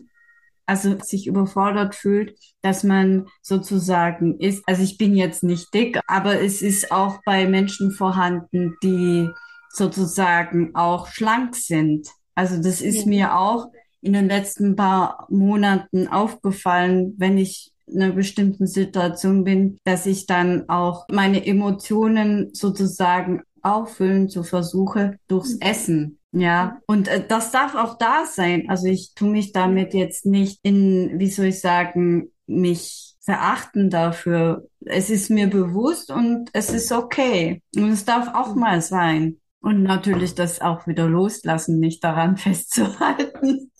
also 0.66 0.98
sich 0.98 1.26
überfordert 1.26 1.94
fühlt, 1.94 2.38
dass 2.62 2.84
man 2.84 3.26
sozusagen 3.42 4.38
ist. 4.38 4.62
Also 4.66 4.82
ich 4.82 4.96
bin 4.96 5.14
jetzt 5.14 5.42
nicht 5.42 5.72
dick, 5.74 6.00
aber 6.06 6.40
es 6.40 6.62
ist 6.62 6.90
auch 6.90 7.20
bei 7.24 7.46
Menschen 7.46 7.90
vorhanden, 7.90 8.74
die 8.82 9.28
sozusagen 9.68 10.74
auch 10.74 11.08
schlank 11.08 11.54
sind. 11.56 12.08
Also 12.34 12.56
das 12.56 12.80
ist 12.80 13.02
ja. 13.02 13.06
mir 13.06 13.36
auch 13.36 13.66
in 14.00 14.12
den 14.12 14.26
letzten 14.26 14.76
paar 14.76 15.26
Monaten 15.30 16.08
aufgefallen, 16.08 17.14
wenn 17.18 17.38
ich 17.38 17.73
einer 17.92 18.12
bestimmten 18.12 18.66
Situation 18.66 19.44
bin, 19.44 19.78
dass 19.84 20.06
ich 20.06 20.26
dann 20.26 20.68
auch 20.68 21.06
meine 21.08 21.46
Emotionen 21.46 22.50
sozusagen 22.52 23.42
auffüllen 23.62 24.28
zu 24.28 24.42
versuche 24.42 25.18
durchs 25.28 25.54
mhm. 25.54 25.60
Essen. 25.60 26.18
Ja, 26.32 26.80
und 26.86 27.08
äh, 27.08 27.24
das 27.26 27.52
darf 27.52 27.74
auch 27.74 27.96
da 27.96 28.24
sein. 28.26 28.68
Also 28.68 28.86
ich 28.86 29.14
tue 29.14 29.30
mich 29.30 29.52
damit 29.52 29.94
jetzt 29.94 30.26
nicht 30.26 30.58
in, 30.62 31.18
wie 31.18 31.30
soll 31.30 31.46
ich 31.46 31.60
sagen, 31.60 32.32
mich 32.46 33.14
verachten 33.20 33.88
dafür. 33.88 34.66
Es 34.84 35.10
ist 35.10 35.30
mir 35.30 35.48
bewusst 35.48 36.10
und 36.10 36.50
es 36.52 36.70
ist 36.70 36.92
okay. 36.92 37.62
Und 37.76 37.90
es 37.90 38.04
darf 38.04 38.34
auch 38.34 38.54
mhm. 38.54 38.60
mal 38.60 38.82
sein. 38.82 39.40
Und 39.60 39.82
natürlich 39.82 40.34
das 40.34 40.60
auch 40.60 40.86
wieder 40.86 41.08
loslassen, 41.08 41.78
nicht 41.80 42.04
daran 42.04 42.36
festzuhalten. 42.36 43.70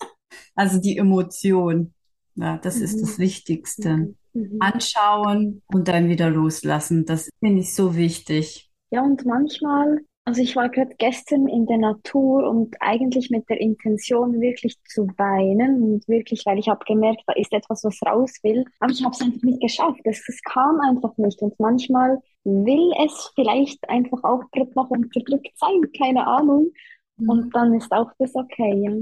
Also 0.55 0.81
die 0.81 0.97
Emotion. 0.97 1.93
Ja, 2.37 2.59
das 2.59 2.79
mhm. 2.79 2.85
ist 2.85 3.03
das 3.03 3.19
Wichtigste. 3.19 3.97
Mhm. 3.97 4.17
mhm. 4.33 4.57
Anschauen 4.61 5.63
und 5.67 5.89
dann 5.89 6.09
wieder 6.09 6.31
loslassen. 6.31 7.05
Das 7.07 7.31
finde 7.41 7.61
ich 7.61 7.75
so 7.75 7.97
wichtig. 7.97 8.71
Ja, 8.91 9.03
und 9.03 9.25
manchmal, 9.27 10.01
also 10.25 10.41
ich 10.41 10.55
war 10.57 10.69
gerade 10.69 10.95
gestern 10.99 11.49
in 11.49 11.67
der 11.67 11.79
Natur 11.79 12.49
und 12.49 12.77
eigentlich 12.81 13.31
mit 13.31 13.49
der 13.49 13.61
Intention 13.61 14.41
wirklich 14.41 14.77
zu 14.89 15.09
weinen 15.17 15.83
und 15.83 16.09
wirklich, 16.09 16.45
weil 16.47 16.59
ich 16.59 16.69
habe 16.69 16.85
gemerkt, 16.85 17.23
da 17.27 17.33
ist 17.35 17.53
etwas, 17.53 17.83
was 17.85 17.99
raus 18.07 18.33
will, 18.43 18.65
aber 18.81 18.93
ich 18.93 19.05
habe 19.05 19.15
es 19.15 19.21
einfach 19.21 19.43
nicht 19.43 19.61
geschafft. 19.61 20.01
Es, 20.05 20.23
es 20.29 20.41
kam 20.43 20.81
einfach 20.81 21.17
nicht 21.17 21.41
und 21.43 21.59
manchmal 21.59 22.21
will 22.45 22.93
es 23.05 23.33
vielleicht 23.35 23.89
einfach 23.89 24.23
auch 24.23 24.43
gerade 24.53 24.71
noch 24.75 24.91
unterdrückt 24.91 25.57
sein, 25.57 25.81
keine 25.97 26.27
Ahnung. 26.27 26.71
Mhm. 27.17 27.29
Und 27.29 27.55
dann 27.55 27.75
ist 27.75 27.91
auch 27.93 28.11
das 28.19 28.35
okay. 28.35 28.83
Ja. 28.83 28.93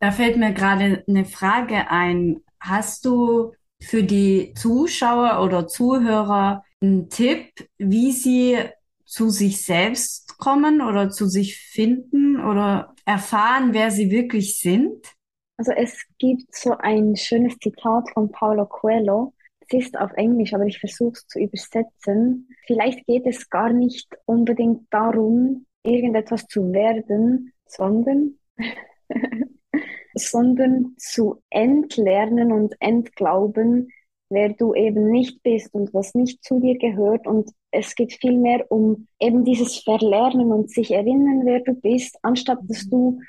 Da 0.00 0.10
fällt 0.10 0.36
mir 0.38 0.52
gerade 0.52 1.04
eine 1.06 1.24
Frage 1.24 1.90
ein. 1.90 2.42
Hast 2.60 3.04
du 3.04 3.52
für 3.82 4.02
die 4.02 4.52
Zuschauer 4.54 5.42
oder 5.44 5.66
Zuhörer 5.66 6.64
einen 6.80 7.08
Tipp, 7.08 7.48
wie 7.78 8.12
sie 8.12 8.58
zu 9.04 9.30
sich 9.30 9.64
selbst 9.64 10.38
kommen 10.38 10.80
oder 10.80 11.10
zu 11.10 11.26
sich 11.26 11.58
finden 11.58 12.36
oder 12.36 12.94
erfahren, 13.04 13.72
wer 13.72 13.90
sie 13.90 14.10
wirklich 14.10 14.58
sind? 14.58 15.04
Also 15.56 15.72
es 15.72 16.04
gibt 16.18 16.54
so 16.54 16.76
ein 16.78 17.16
schönes 17.16 17.58
Zitat 17.58 18.10
von 18.14 18.30
Paulo 18.30 18.66
Coelho. 18.66 19.34
Es 19.60 19.86
ist 19.86 19.98
auf 19.98 20.12
Englisch, 20.12 20.54
aber 20.54 20.64
ich 20.64 20.78
versuche 20.78 21.12
es 21.14 21.26
zu 21.26 21.38
übersetzen. 21.38 22.48
Vielleicht 22.66 23.04
geht 23.06 23.26
es 23.26 23.50
gar 23.50 23.72
nicht 23.72 24.08
unbedingt 24.26 24.86
darum, 24.90 25.66
irgendetwas 25.82 26.46
zu 26.46 26.72
werden, 26.72 27.52
sondern 27.66 28.38
sondern 30.28 30.94
zu 30.98 31.42
entlernen 31.50 32.52
und 32.52 32.74
entglauben, 32.80 33.88
wer 34.28 34.50
du 34.50 34.74
eben 34.74 35.10
nicht 35.10 35.42
bist 35.42 35.74
und 35.74 35.92
was 35.92 36.14
nicht 36.14 36.44
zu 36.44 36.60
dir 36.60 36.78
gehört. 36.78 37.26
Und 37.26 37.50
es 37.72 37.94
geht 37.94 38.12
vielmehr 38.12 38.70
um 38.70 39.06
eben 39.18 39.44
dieses 39.44 39.78
Verlernen 39.78 40.52
und 40.52 40.70
sich 40.70 40.92
erinnern, 40.92 41.42
wer 41.44 41.60
du 41.60 41.74
bist, 41.74 42.16
anstatt 42.22 42.58
dass 42.68 42.88
du 42.88 43.20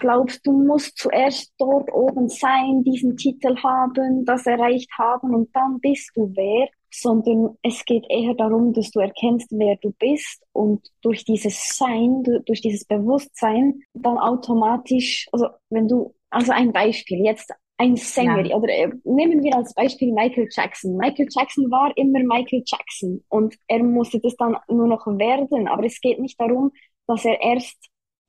glaubst, 0.00 0.46
du 0.46 0.52
musst 0.52 0.98
zuerst 0.98 1.52
dort 1.58 1.92
oben 1.92 2.28
sein, 2.28 2.82
diesen 2.84 3.16
Titel 3.16 3.56
haben, 3.62 4.24
das 4.24 4.46
erreicht 4.46 4.90
haben 4.98 5.34
und 5.34 5.54
dann 5.54 5.80
bist 5.80 6.10
du 6.14 6.32
wer, 6.34 6.68
sondern 6.90 7.56
es 7.62 7.84
geht 7.84 8.04
eher 8.08 8.34
darum, 8.34 8.72
dass 8.72 8.90
du 8.90 9.00
erkennst, 9.00 9.48
wer 9.50 9.76
du 9.76 9.92
bist 9.98 10.42
und 10.52 10.86
durch 11.02 11.24
dieses 11.24 11.76
Sein, 11.76 12.22
durch 12.46 12.60
dieses 12.60 12.84
Bewusstsein 12.84 13.80
dann 13.94 14.18
automatisch, 14.18 15.28
also 15.32 15.48
wenn 15.70 15.88
du 15.88 16.14
also 16.30 16.52
ein 16.52 16.72
Beispiel, 16.72 17.24
jetzt 17.24 17.52
ein 17.78 17.96
Sänger, 17.96 18.46
ja. 18.46 18.56
oder 18.56 18.68
äh, 18.68 18.90
nehmen 19.04 19.42
wir 19.42 19.54
als 19.54 19.74
Beispiel 19.74 20.12
Michael 20.12 20.48
Jackson. 20.50 20.96
Michael 20.96 21.28
Jackson 21.30 21.70
war 21.70 21.92
immer 21.96 22.20
Michael 22.20 22.62
Jackson 22.66 23.22
und 23.28 23.54
er 23.66 23.82
musste 23.82 24.18
das 24.20 24.34
dann 24.36 24.56
nur 24.68 24.86
noch 24.86 25.06
werden, 25.06 25.68
aber 25.68 25.84
es 25.84 26.00
geht 26.00 26.18
nicht 26.18 26.40
darum, 26.40 26.72
dass 27.06 27.24
er 27.24 27.40
erst 27.40 27.76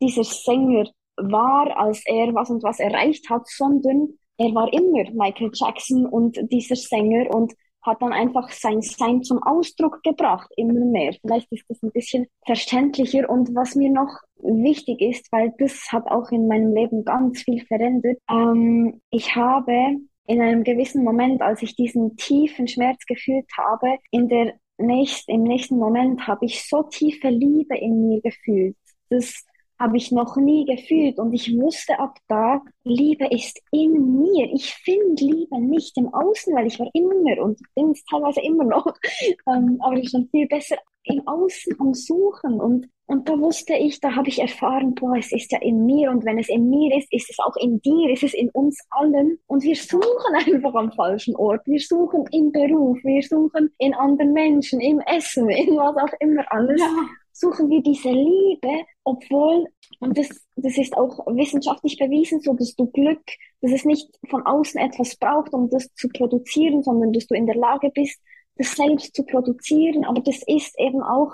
dieser 0.02 0.24
Sänger 0.24 0.90
war, 1.16 1.76
als 1.78 2.04
er 2.06 2.34
was 2.36 2.50
und 2.50 2.62
was 2.64 2.80
erreicht 2.80 3.30
hat, 3.30 3.48
sondern 3.48 4.10
er 4.38 4.54
war 4.54 4.72
immer 4.72 5.10
Michael 5.14 5.52
Jackson 5.54 6.06
und 6.06 6.38
dieser 6.52 6.76
Sänger 6.76 7.34
und 7.34 7.54
hat 7.82 8.02
dann 8.02 8.14
einfach 8.14 8.52
sein 8.52 8.82
Sein 8.82 9.24
zum 9.24 9.42
Ausdruck 9.42 10.04
gebracht, 10.04 10.50
immer 10.58 10.74
mehr. 10.74 11.14
Vielleicht 11.22 11.52
ist 11.52 11.66
das 11.70 11.82
ein 11.84 11.92
bisschen 11.92 12.28
verständlicher. 12.46 13.30
Und 13.30 13.56
was 13.56 13.76
mir 13.76 13.90
noch 13.90 14.20
wichtig 14.38 15.02
ist, 15.02 15.32
weil 15.32 15.54
das 15.58 15.92
hat 15.92 16.10
auch 16.12 16.32
in 16.32 16.48
meinem 16.48 16.74
Leben 16.74 17.06
ganz 17.06 17.42
viel 17.42 17.66
verändert, 17.66 18.18
ähm, 18.30 19.02
ich 19.10 19.36
habe 19.36 19.98
in 20.28 20.42
einem 20.42 20.64
gewissen 20.64 21.04
Moment, 21.04 21.42
als 21.42 21.62
ich 21.62 21.76
diesen 21.76 22.18
tiefen 22.18 22.68
Schmerz 22.68 23.06
gefühlt 23.06 23.48
habe, 23.58 23.98
in 24.12 24.28
der 24.28 24.56
nächst, 24.78 25.28
im 25.30 25.44
nächsten 25.44 25.78
Moment 25.78 26.28
habe 26.28 26.46
ich 26.46 26.68
so 26.68 26.84
tiefe 26.84 27.30
Liebe 27.30 27.78
in 27.78 28.08
mir 28.08 28.22
gefühlt. 28.22 28.76
Das 29.10 29.46
habe 29.80 29.98
ich 29.98 30.12
noch 30.12 30.36
nie 30.38 30.66
gefühlt. 30.66 31.20
Und 31.20 31.34
ich 31.34 31.56
wusste 31.58 32.00
ab 32.00 32.18
da, 32.28 32.62
Liebe 32.84 33.28
ist 33.28 33.60
in 33.72 34.22
mir. 34.22 34.52
Ich 34.54 34.74
finde 34.74 35.24
Liebe 35.24 35.60
nicht 35.60 35.98
im 35.98 36.14
Außen, 36.14 36.56
weil 36.56 36.68
ich 36.68 36.80
war 36.80 36.90
immer 36.94 37.42
und 37.44 37.60
bin 37.76 37.92
es 37.92 38.04
teilweise 38.06 38.42
immer 38.42 38.64
noch, 38.64 38.86
ähm, 39.48 39.78
aber 39.82 39.98
ich 39.98 40.12
bin 40.12 40.28
viel 40.30 40.48
besser 40.48 40.78
im 41.04 41.28
Außen 41.28 41.76
am 41.80 41.94
Suchen. 41.94 42.60
Und 42.60 42.90
und 43.10 43.30
da 43.30 43.40
wusste 43.40 43.74
ich, 43.74 44.02
da 44.02 44.14
habe 44.18 44.28
ich 44.28 44.40
erfahren, 44.40 44.94
boah, 44.94 45.16
es 45.16 45.32
ist 45.32 45.54
ja 45.54 45.60
in 45.62 45.86
mir. 45.86 46.12
Und 46.12 46.26
wenn 46.26 46.40
es 46.40 46.50
in 46.50 46.70
mir 46.70 46.98
ist, 46.98 47.08
ist 47.14 47.30
es 47.30 47.40
auch 47.40 47.56
in 47.56 47.80
dir, 47.80 48.12
ist 48.12 48.24
es 48.24 48.34
in 48.34 48.50
uns 48.50 48.78
allen. 48.90 49.40
Und 49.48 49.64
wir 49.64 49.78
suchen 49.78 50.36
einfach 50.46 50.76
am 50.76 50.92
falschen 50.92 51.34
Ort. 51.38 51.66
Wir 51.66 51.80
suchen 51.80 52.26
im 52.34 52.52
Beruf, 52.52 52.98
wir 53.04 53.24
suchen 53.24 53.72
in 53.78 53.94
anderen 53.94 54.34
Menschen, 54.34 54.82
im 54.82 55.00
Essen, 55.00 55.50
in 55.50 55.78
was 55.78 55.96
auch 55.96 56.14
immer 56.20 56.44
alles. 56.52 56.82
Ja 56.82 57.08
suchen 57.40 57.70
wir 57.70 57.82
diese 57.82 58.10
Liebe, 58.10 58.86
obwohl, 59.04 59.68
und 60.00 60.18
das, 60.18 60.30
das 60.56 60.78
ist 60.78 60.98
auch 60.98 61.26
wissenschaftlich 61.28 61.98
bewiesen, 61.98 62.42
so 62.42 62.54
dass 62.54 62.76
du 62.76 62.88
Glück, 62.88 63.22
dass 63.62 63.72
es 63.72 63.86
nicht 63.86 64.08
von 64.30 64.46
außen 64.46 64.80
etwas 64.80 65.16
braucht, 65.16 65.54
um 65.54 65.70
das 65.70 65.94
zu 65.94 66.10
produzieren, 66.10 66.84
sondern 66.84 67.14
dass 67.14 67.28
du 67.28 67.36
in 67.36 67.46
der 67.46 67.56
Lage 67.56 67.92
bist, 67.92 68.20
das 68.56 68.76
selbst 68.76 69.16
zu 69.16 69.24
produzieren. 69.24 70.04
Aber 70.06 70.22
das 70.22 70.42
ist 70.48 70.78
eben 70.80 71.02
auch 71.04 71.34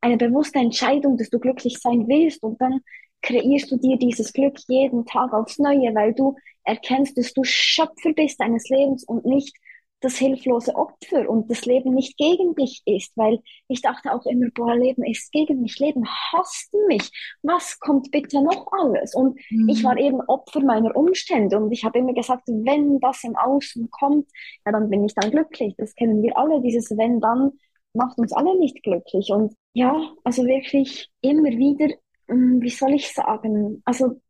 eine 0.00 0.16
bewusste 0.16 0.58
Entscheidung, 0.58 1.16
dass 1.16 1.30
du 1.30 1.38
glücklich 1.38 1.78
sein 1.78 2.06
willst 2.08 2.42
und 2.42 2.60
dann 2.60 2.80
kreierst 3.22 3.70
du 3.70 3.78
dir 3.78 3.96
dieses 3.96 4.32
Glück 4.32 4.58
jeden 4.68 5.06
Tag 5.06 5.32
aufs 5.32 5.58
Neue, 5.58 5.94
weil 5.94 6.12
du 6.14 6.36
erkennst, 6.64 7.16
dass 7.16 7.32
du 7.32 7.42
Schöpfer 7.44 8.12
bist 8.14 8.40
deines 8.40 8.68
Lebens 8.68 9.04
und 9.04 9.24
nicht 9.24 9.56
das 10.04 10.16
hilflose 10.16 10.74
Opfer 10.74 11.28
und 11.28 11.50
das 11.50 11.64
Leben 11.64 11.94
nicht 11.94 12.16
gegen 12.16 12.54
dich 12.54 12.82
ist, 12.84 13.12
weil 13.16 13.40
ich 13.68 13.80
dachte 13.80 14.12
auch 14.12 14.26
immer, 14.26 14.48
boah, 14.54 14.76
Leben 14.76 15.02
ist 15.04 15.32
gegen 15.32 15.62
mich, 15.62 15.78
Leben 15.78 16.04
hasst 16.06 16.74
mich. 16.88 17.10
Was 17.42 17.78
kommt 17.80 18.10
bitte 18.10 18.42
noch 18.42 18.66
alles? 18.72 19.14
Und 19.14 19.38
mhm. 19.50 19.68
ich 19.68 19.82
war 19.82 19.96
eben 19.96 20.20
Opfer 20.22 20.60
meiner 20.60 20.94
Umstände 20.94 21.56
und 21.56 21.72
ich 21.72 21.84
habe 21.84 21.98
immer 21.98 22.12
gesagt, 22.12 22.42
wenn 22.46 23.00
das 23.00 23.24
im 23.24 23.36
Außen 23.36 23.90
kommt, 23.90 24.28
ja, 24.66 24.72
dann 24.72 24.90
bin 24.90 25.04
ich 25.04 25.14
dann 25.14 25.30
glücklich. 25.30 25.74
Das 25.78 25.94
kennen 25.94 26.22
wir 26.22 26.36
alle, 26.36 26.60
dieses 26.60 26.90
wenn 26.96 27.20
dann 27.20 27.52
macht 27.94 28.18
uns 28.18 28.32
alle 28.32 28.58
nicht 28.58 28.82
glücklich 28.82 29.30
und 29.30 29.54
ja, 29.72 30.12
also 30.24 30.44
wirklich 30.44 31.10
immer 31.20 31.50
wieder 31.50 31.94
mm, 32.28 32.60
wie 32.60 32.70
soll 32.70 32.92
ich 32.94 33.12
sagen, 33.12 33.82
also 33.84 34.20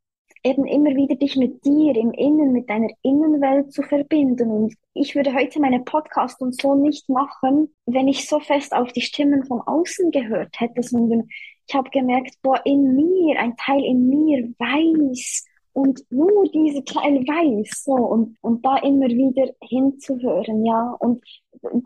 eben 0.45 0.67
immer 0.67 0.95
wieder 0.95 1.17
dich 1.17 1.37
mit 1.37 1.65
dir 1.65 1.97
im 1.97 2.13
Innen, 2.13 2.53
mit 2.53 2.69
deiner 2.69 2.91
Innenwelt 3.03 3.73
zu 3.73 3.83
verbinden. 3.83 4.51
Und 4.51 4.75
ich 4.93 5.15
würde 5.15 5.35
heute 5.35 5.59
meine 5.59 5.81
Podcast 5.81 6.41
und 6.43 6.61
so 6.61 6.75
nicht 6.75 7.09
machen, 7.09 7.75
wenn 7.87 8.09
ich 8.09 8.29
so 8.29 8.39
fest 8.41 8.75
auf 8.75 8.93
die 8.93 9.01
Stimmen 9.01 9.45
von 9.45 9.63
außen 9.63 10.11
gehört 10.11 10.61
hätte, 10.61 10.83
sondern 10.83 11.29
ich 11.67 11.75
habe 11.75 11.89
gemerkt, 11.91 12.35
boah, 12.43 12.61
in 12.67 12.95
mir, 12.95 13.41
ein 13.41 13.57
Teil 13.57 13.83
in 13.83 14.07
mir 14.07 14.53
weiß 14.59 15.47
und 15.73 16.05
nur 16.11 16.45
dieser 16.53 16.85
Teil 16.85 17.27
weiß, 17.27 17.85
so, 17.85 17.95
und, 17.95 18.37
und 18.43 18.65
da 18.65 18.77
immer 18.77 19.09
wieder 19.09 19.51
hinzuhören, 19.61 20.65
ja, 20.65 20.95
und 21.01 21.25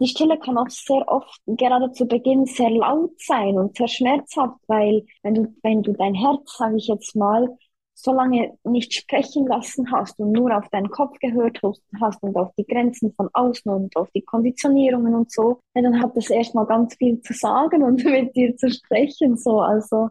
die 0.00 0.08
Stille 0.08 0.38
kann 0.38 0.58
auch 0.58 0.68
sehr 0.68 1.06
oft, 1.06 1.40
gerade 1.46 1.92
zu 1.92 2.06
Beginn, 2.06 2.44
sehr 2.44 2.70
laut 2.70 3.12
sein 3.18 3.56
und 3.56 3.76
sehr 3.76 3.88
schmerzhaft, 3.88 4.58
weil 4.66 5.06
wenn 5.22 5.34
du, 5.34 5.54
wenn 5.62 5.82
du 5.82 5.92
dein 5.92 6.14
Herz, 6.14 6.56
sage 6.58 6.76
ich 6.76 6.88
jetzt 6.88 7.14
mal, 7.14 7.56
so 8.00 8.12
lange 8.12 8.56
nicht 8.62 8.94
sprechen 8.94 9.46
lassen 9.46 9.90
hast 9.90 10.20
und 10.20 10.30
nur 10.30 10.56
auf 10.56 10.68
deinen 10.68 10.88
Kopf 10.88 11.18
gehört 11.18 11.60
hast 12.00 12.22
und 12.22 12.36
auf 12.36 12.52
die 12.56 12.64
Grenzen 12.64 13.12
von 13.14 13.28
außen 13.32 13.70
und 13.72 13.96
auf 13.96 14.08
die 14.14 14.22
Konditionierungen 14.22 15.14
und 15.14 15.32
so, 15.32 15.58
dann 15.74 16.00
hat 16.00 16.16
das 16.16 16.30
erstmal 16.30 16.66
ganz 16.66 16.94
viel 16.94 17.20
zu 17.20 17.32
sagen 17.32 17.82
und 17.82 18.04
mit 18.04 18.36
dir 18.36 18.56
zu 18.56 18.70
sprechen, 18.70 19.36
so, 19.36 19.60
also, 19.60 20.10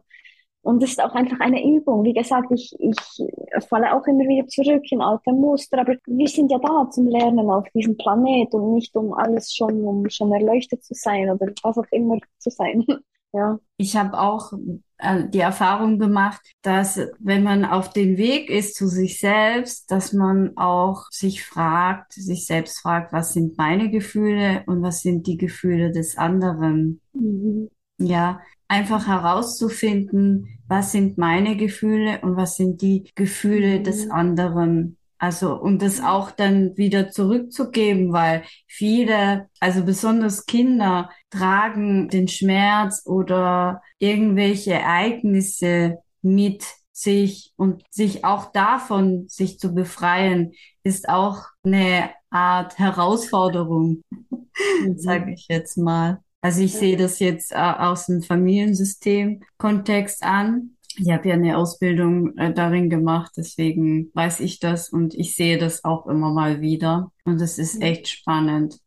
und 0.60 0.82
es 0.82 0.90
ist 0.90 1.02
auch 1.02 1.14
einfach 1.14 1.40
eine 1.40 1.64
Übung. 1.64 2.04
Wie 2.04 2.12
gesagt, 2.12 2.50
ich, 2.50 2.76
ich 2.78 3.66
falle 3.68 3.94
auch 3.94 4.06
immer 4.06 4.28
wieder 4.28 4.46
zurück 4.48 4.82
in 4.90 5.00
alte 5.00 5.32
Muster, 5.32 5.78
aber 5.78 5.94
wir 6.04 6.28
sind 6.28 6.50
ja 6.50 6.58
da 6.58 6.90
zum 6.90 7.08
Lernen 7.08 7.48
auf 7.48 7.64
diesem 7.74 7.96
Planet 7.96 8.52
und 8.52 8.74
nicht 8.74 8.94
um 8.96 9.14
alles 9.14 9.54
schon, 9.54 9.82
um 9.84 10.10
schon 10.10 10.30
erleuchtet 10.30 10.84
zu 10.84 10.92
sein 10.92 11.30
oder 11.30 11.46
was 11.62 11.78
auch 11.78 11.90
immer 11.90 12.18
zu 12.38 12.50
sein. 12.50 12.84
ja. 13.32 13.58
Ich 13.78 13.96
habe 13.96 14.18
auch 14.18 14.52
die 15.00 15.38
Erfahrung 15.38 15.98
gemacht, 15.98 16.40
dass 16.62 17.00
wenn 17.20 17.44
man 17.44 17.64
auf 17.64 17.92
dem 17.92 18.16
Weg 18.16 18.50
ist 18.50 18.74
zu 18.74 18.88
sich 18.88 19.20
selbst, 19.20 19.90
dass 19.90 20.12
man 20.12 20.56
auch 20.56 21.06
sich 21.10 21.44
fragt, 21.44 22.12
sich 22.14 22.46
selbst 22.46 22.80
fragt, 22.80 23.12
was 23.12 23.32
sind 23.32 23.56
meine 23.56 23.90
Gefühle 23.90 24.64
und 24.66 24.82
was 24.82 25.02
sind 25.02 25.26
die 25.26 25.36
Gefühle 25.36 25.92
des 25.92 26.18
anderen. 26.18 27.00
Mhm. 27.12 27.70
Ja, 28.00 28.40
einfach 28.68 29.06
herauszufinden, 29.06 30.58
was 30.68 30.92
sind 30.92 31.16
meine 31.16 31.56
Gefühle 31.56 32.20
und 32.22 32.36
was 32.36 32.56
sind 32.56 32.82
die 32.82 33.10
Gefühle 33.14 33.78
mhm. 33.78 33.84
des 33.84 34.10
anderen. 34.10 34.97
Also, 35.18 35.54
um 35.54 35.78
das 35.78 36.00
auch 36.00 36.30
dann 36.30 36.76
wieder 36.76 37.10
zurückzugeben, 37.10 38.12
weil 38.12 38.44
viele, 38.66 39.48
also 39.58 39.84
besonders 39.84 40.46
Kinder, 40.46 41.10
tragen 41.30 42.08
den 42.08 42.28
Schmerz 42.28 43.02
oder 43.04 43.82
irgendwelche 43.98 44.74
Ereignisse 44.74 45.98
mit 46.22 46.64
sich 46.92 47.52
und 47.56 47.82
sich 47.90 48.24
auch 48.24 48.52
davon 48.52 49.26
sich 49.28 49.58
zu 49.58 49.74
befreien, 49.74 50.52
ist 50.84 51.08
auch 51.08 51.46
eine 51.64 52.10
Art 52.30 52.78
Herausforderung, 52.78 54.02
mhm. 54.10 54.98
sage 54.98 55.32
ich 55.32 55.46
jetzt 55.48 55.78
mal. 55.78 56.22
Also 56.40 56.62
ich 56.62 56.74
sehe 56.74 56.96
das 56.96 57.18
jetzt 57.18 57.52
äh, 57.52 57.56
aus 57.56 58.06
dem 58.06 58.22
Familiensystem-Kontext 58.22 60.22
an 60.22 60.76
ich 60.98 61.10
habe 61.10 61.28
ja 61.28 61.34
eine 61.34 61.56
Ausbildung 61.56 62.36
äh, 62.36 62.52
darin 62.52 62.90
gemacht, 62.90 63.32
deswegen 63.36 64.10
weiß 64.14 64.40
ich 64.40 64.60
das 64.60 64.90
und 64.90 65.14
ich 65.14 65.36
sehe 65.36 65.58
das 65.58 65.84
auch 65.84 66.06
immer 66.06 66.32
mal 66.32 66.60
wieder. 66.60 67.12
Und 67.24 67.40
es 67.40 67.58
ist 67.58 67.82
echt 67.82 68.08
spannend, 68.08 68.80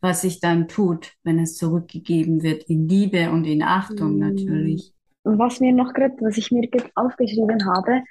was 0.00 0.22
sich 0.22 0.40
dann 0.40 0.68
tut, 0.68 1.14
wenn 1.24 1.38
es 1.38 1.56
zurückgegeben 1.56 2.42
wird 2.42 2.64
in 2.64 2.88
Liebe 2.88 3.30
und 3.30 3.44
in 3.44 3.62
Achtung 3.62 4.14
mhm. 4.14 4.18
natürlich. 4.18 4.92
Und 5.22 5.38
was 5.38 5.60
mir 5.60 5.72
noch 5.72 5.92
gerade, 5.92 6.16
was 6.20 6.38
ich 6.38 6.50
mir 6.50 6.68
aufgeschrieben 6.94 7.64
habe, 7.66 8.02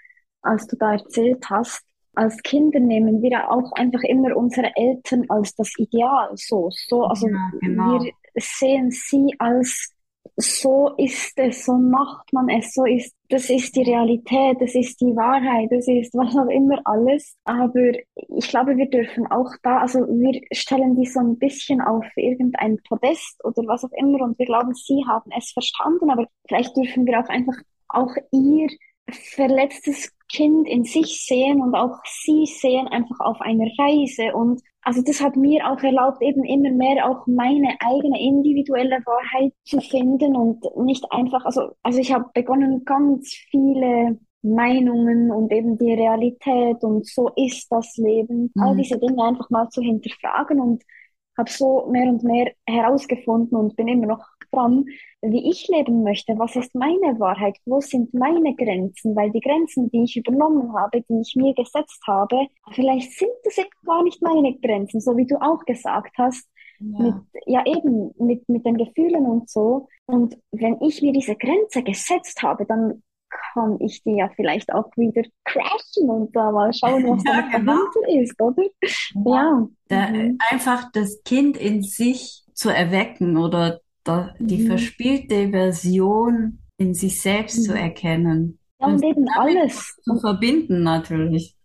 als 0.42 0.68
du 0.68 0.76
da 0.78 0.94
erzählt 0.94 1.50
hast, 1.50 1.84
als 2.14 2.42
Kinder 2.42 2.80
nehmen 2.80 3.22
wir 3.22 3.52
auch 3.52 3.72
einfach 3.74 4.02
immer 4.02 4.36
unsere 4.36 4.72
Eltern 4.76 5.26
als 5.30 5.54
das 5.56 5.72
Ideal, 5.78 6.30
so, 6.36 6.70
so, 6.72 7.04
also 7.04 7.28
ja, 7.28 7.52
genau. 7.62 8.02
wir 8.02 8.12
sehen 8.36 8.90
sie 8.90 9.36
als 9.38 9.94
so 10.36 10.94
ist 10.98 11.34
es, 11.38 11.66
so 11.66 11.78
macht 11.78 12.32
man 12.34 12.50
es, 12.50 12.74
so 12.74 12.86
ist, 12.86 13.14
das 13.30 13.50
ist 13.50 13.76
die 13.76 13.84
Realität, 13.84 14.58
das 14.62 14.74
ist 14.74 15.02
die 15.02 15.16
Wahrheit, 15.16 15.70
das 15.72 15.88
ist 15.88 16.14
was 16.14 16.36
auch 16.36 16.50
immer 16.50 16.80
alles. 16.86 17.36
Aber 17.44 17.92
ich 18.16 18.48
glaube, 18.48 18.78
wir 18.78 18.90
dürfen 18.90 19.28
auch 19.28 19.52
da, 19.64 19.80
also 19.80 20.00
wir 20.00 20.42
stellen 20.52 20.96
die 20.96 21.06
so 21.06 21.20
ein 21.20 21.38
bisschen 21.38 21.82
auf 21.82 22.06
irgendein 22.16 22.78
Podest 22.88 23.44
oder 23.44 23.64
was 23.68 23.84
auch 23.84 23.92
immer 23.98 24.22
und 24.22 24.40
wir 24.40 24.46
glauben, 24.46 24.74
sie 24.74 25.04
haben 25.08 25.30
es 25.38 25.52
verstanden, 25.52 26.10
aber 26.10 26.28
vielleicht 26.48 26.76
dürfen 26.78 27.06
wir 27.06 27.20
auch 27.20 27.30
einfach 27.30 27.56
auch 27.90 28.16
ihr 28.32 28.70
verletztes 29.10 30.14
Kind 30.30 30.68
in 30.68 30.84
sich 30.84 31.26
sehen 31.26 31.62
und 31.62 31.76
auch 31.76 32.00
sie 32.06 32.46
sehen 32.46 32.88
einfach 32.88 33.20
auf 33.20 33.40
einer 33.42 33.68
Reise 33.78 34.36
und 34.36 34.62
also 34.88 35.02
das 35.02 35.20
hat 35.20 35.36
mir 35.36 35.70
auch 35.70 35.84
erlaubt, 35.84 36.22
eben 36.22 36.46
immer 36.46 36.72
mehr 36.72 37.10
auch 37.10 37.28
meine 37.28 37.76
eigene 37.82 38.22
individuelle 38.22 39.00
Wahrheit 39.06 39.52
zu 39.66 39.82
finden 39.82 40.34
und 40.34 40.64
nicht 40.78 41.04
einfach, 41.12 41.44
also, 41.44 41.72
also 41.84 42.00
ich 42.00 42.14
habe 42.14 42.30
begonnen, 42.34 42.86
ganz 42.86 43.34
viele 43.50 44.18
Meinungen 44.44 45.30
und 45.30 45.52
eben 45.52 45.78
die 45.78 45.92
Realität 45.92 46.82
und 46.86 47.06
so 47.06 47.30
ist 47.36 47.70
das 47.70 47.98
Leben, 47.98 48.50
mhm. 48.56 48.64
all 48.64 48.78
diese 48.78 48.98
Dinge 48.98 49.22
einfach 49.22 49.50
mal 49.50 49.68
zu 49.68 49.82
hinterfragen 49.82 50.62
und 50.62 50.84
habe 51.38 51.52
so 51.52 51.90
mehr 51.92 52.08
und 52.08 52.24
mehr 52.24 52.54
herausgefunden 52.66 53.58
und 53.58 53.76
bin 53.76 53.90
immer 53.90 54.08
noch 54.08 54.26
dran, 54.52 54.86
wie 55.22 55.50
ich 55.50 55.68
leben 55.68 56.04
möchte. 56.04 56.38
Was 56.38 56.56
ist 56.56 56.76
meine 56.76 57.20
Wahrheit? 57.20 57.58
Wo 57.66 57.80
sind 57.82 58.14
meine 58.14 58.56
Grenzen? 58.56 59.16
Weil 59.16 59.32
die 59.32 59.42
Grenzen, 59.42 59.90
die 59.92 60.04
ich 60.04 60.18
übernommen 60.18 60.74
habe, 60.74 61.02
die 61.02 61.22
ich 61.22 61.36
mir 61.36 61.54
gesetzt 61.54 62.02
habe, 62.08 62.48
vielleicht 62.72 63.12
sind 63.12 63.32
das 63.44 63.58
eben 63.58 63.70
gar 63.86 64.04
nicht 64.04 64.22
meine 64.22 64.58
Grenzen, 64.58 65.02
so 65.02 65.18
wie 65.18 65.26
du 65.26 65.36
auch 65.42 65.64
gesagt 65.66 66.18
hast. 66.18 66.48
Ja. 66.80 67.00
Mit, 67.00 67.16
ja, 67.48 67.66
eben 67.66 68.14
mit, 68.20 68.48
mit 68.48 68.66
den 68.66 68.78
Gefühlen 68.78 69.26
und 69.26 69.50
so. 69.50 69.88
Und 70.06 70.38
wenn 70.52 70.80
ich 70.82 71.02
mir 71.02 71.12
diese 71.12 71.36
Grenze 71.36 71.82
gesetzt 71.82 72.44
habe, 72.44 72.66
dann 72.66 73.02
kann 73.54 73.78
ich 73.82 74.04
die 74.04 74.16
ja 74.16 74.30
vielleicht 74.36 74.72
auch 74.74 74.90
wieder 74.96 75.24
crashen 75.44 76.10
und 76.10 76.36
da 76.36 76.52
mal 76.52 76.72
schauen, 76.74 77.04
was 77.06 77.24
ja, 77.26 77.42
da 77.42 77.48
genau. 77.58 77.74
dahinter 77.74 78.22
ist, 78.22 78.42
oder? 78.42 78.64
Ja. 79.26 79.32
ja. 79.32 79.68
Da, 79.88 80.10
mhm. 80.10 80.38
Einfach 80.50 80.92
das 80.92 81.24
Kind 81.24 81.58
in 81.58 81.84
sich 81.84 82.44
zu 82.54 82.70
erwecken 82.70 83.38
oder 83.38 83.82
die 84.40 84.64
mhm. 84.64 84.68
verspielte 84.68 85.50
Version 85.50 86.60
in 86.78 86.94
sich 86.94 87.22
selbst 87.22 87.60
mhm. 87.60 87.64
zu 87.64 87.74
erkennen. 87.74 88.60
Ja, 88.80 88.88
und, 88.88 88.96
und 88.96 89.04
eben 89.04 89.26
alles. 89.36 89.96
Zu 90.04 90.20
verbinden 90.20 90.84
natürlich. 90.84 91.56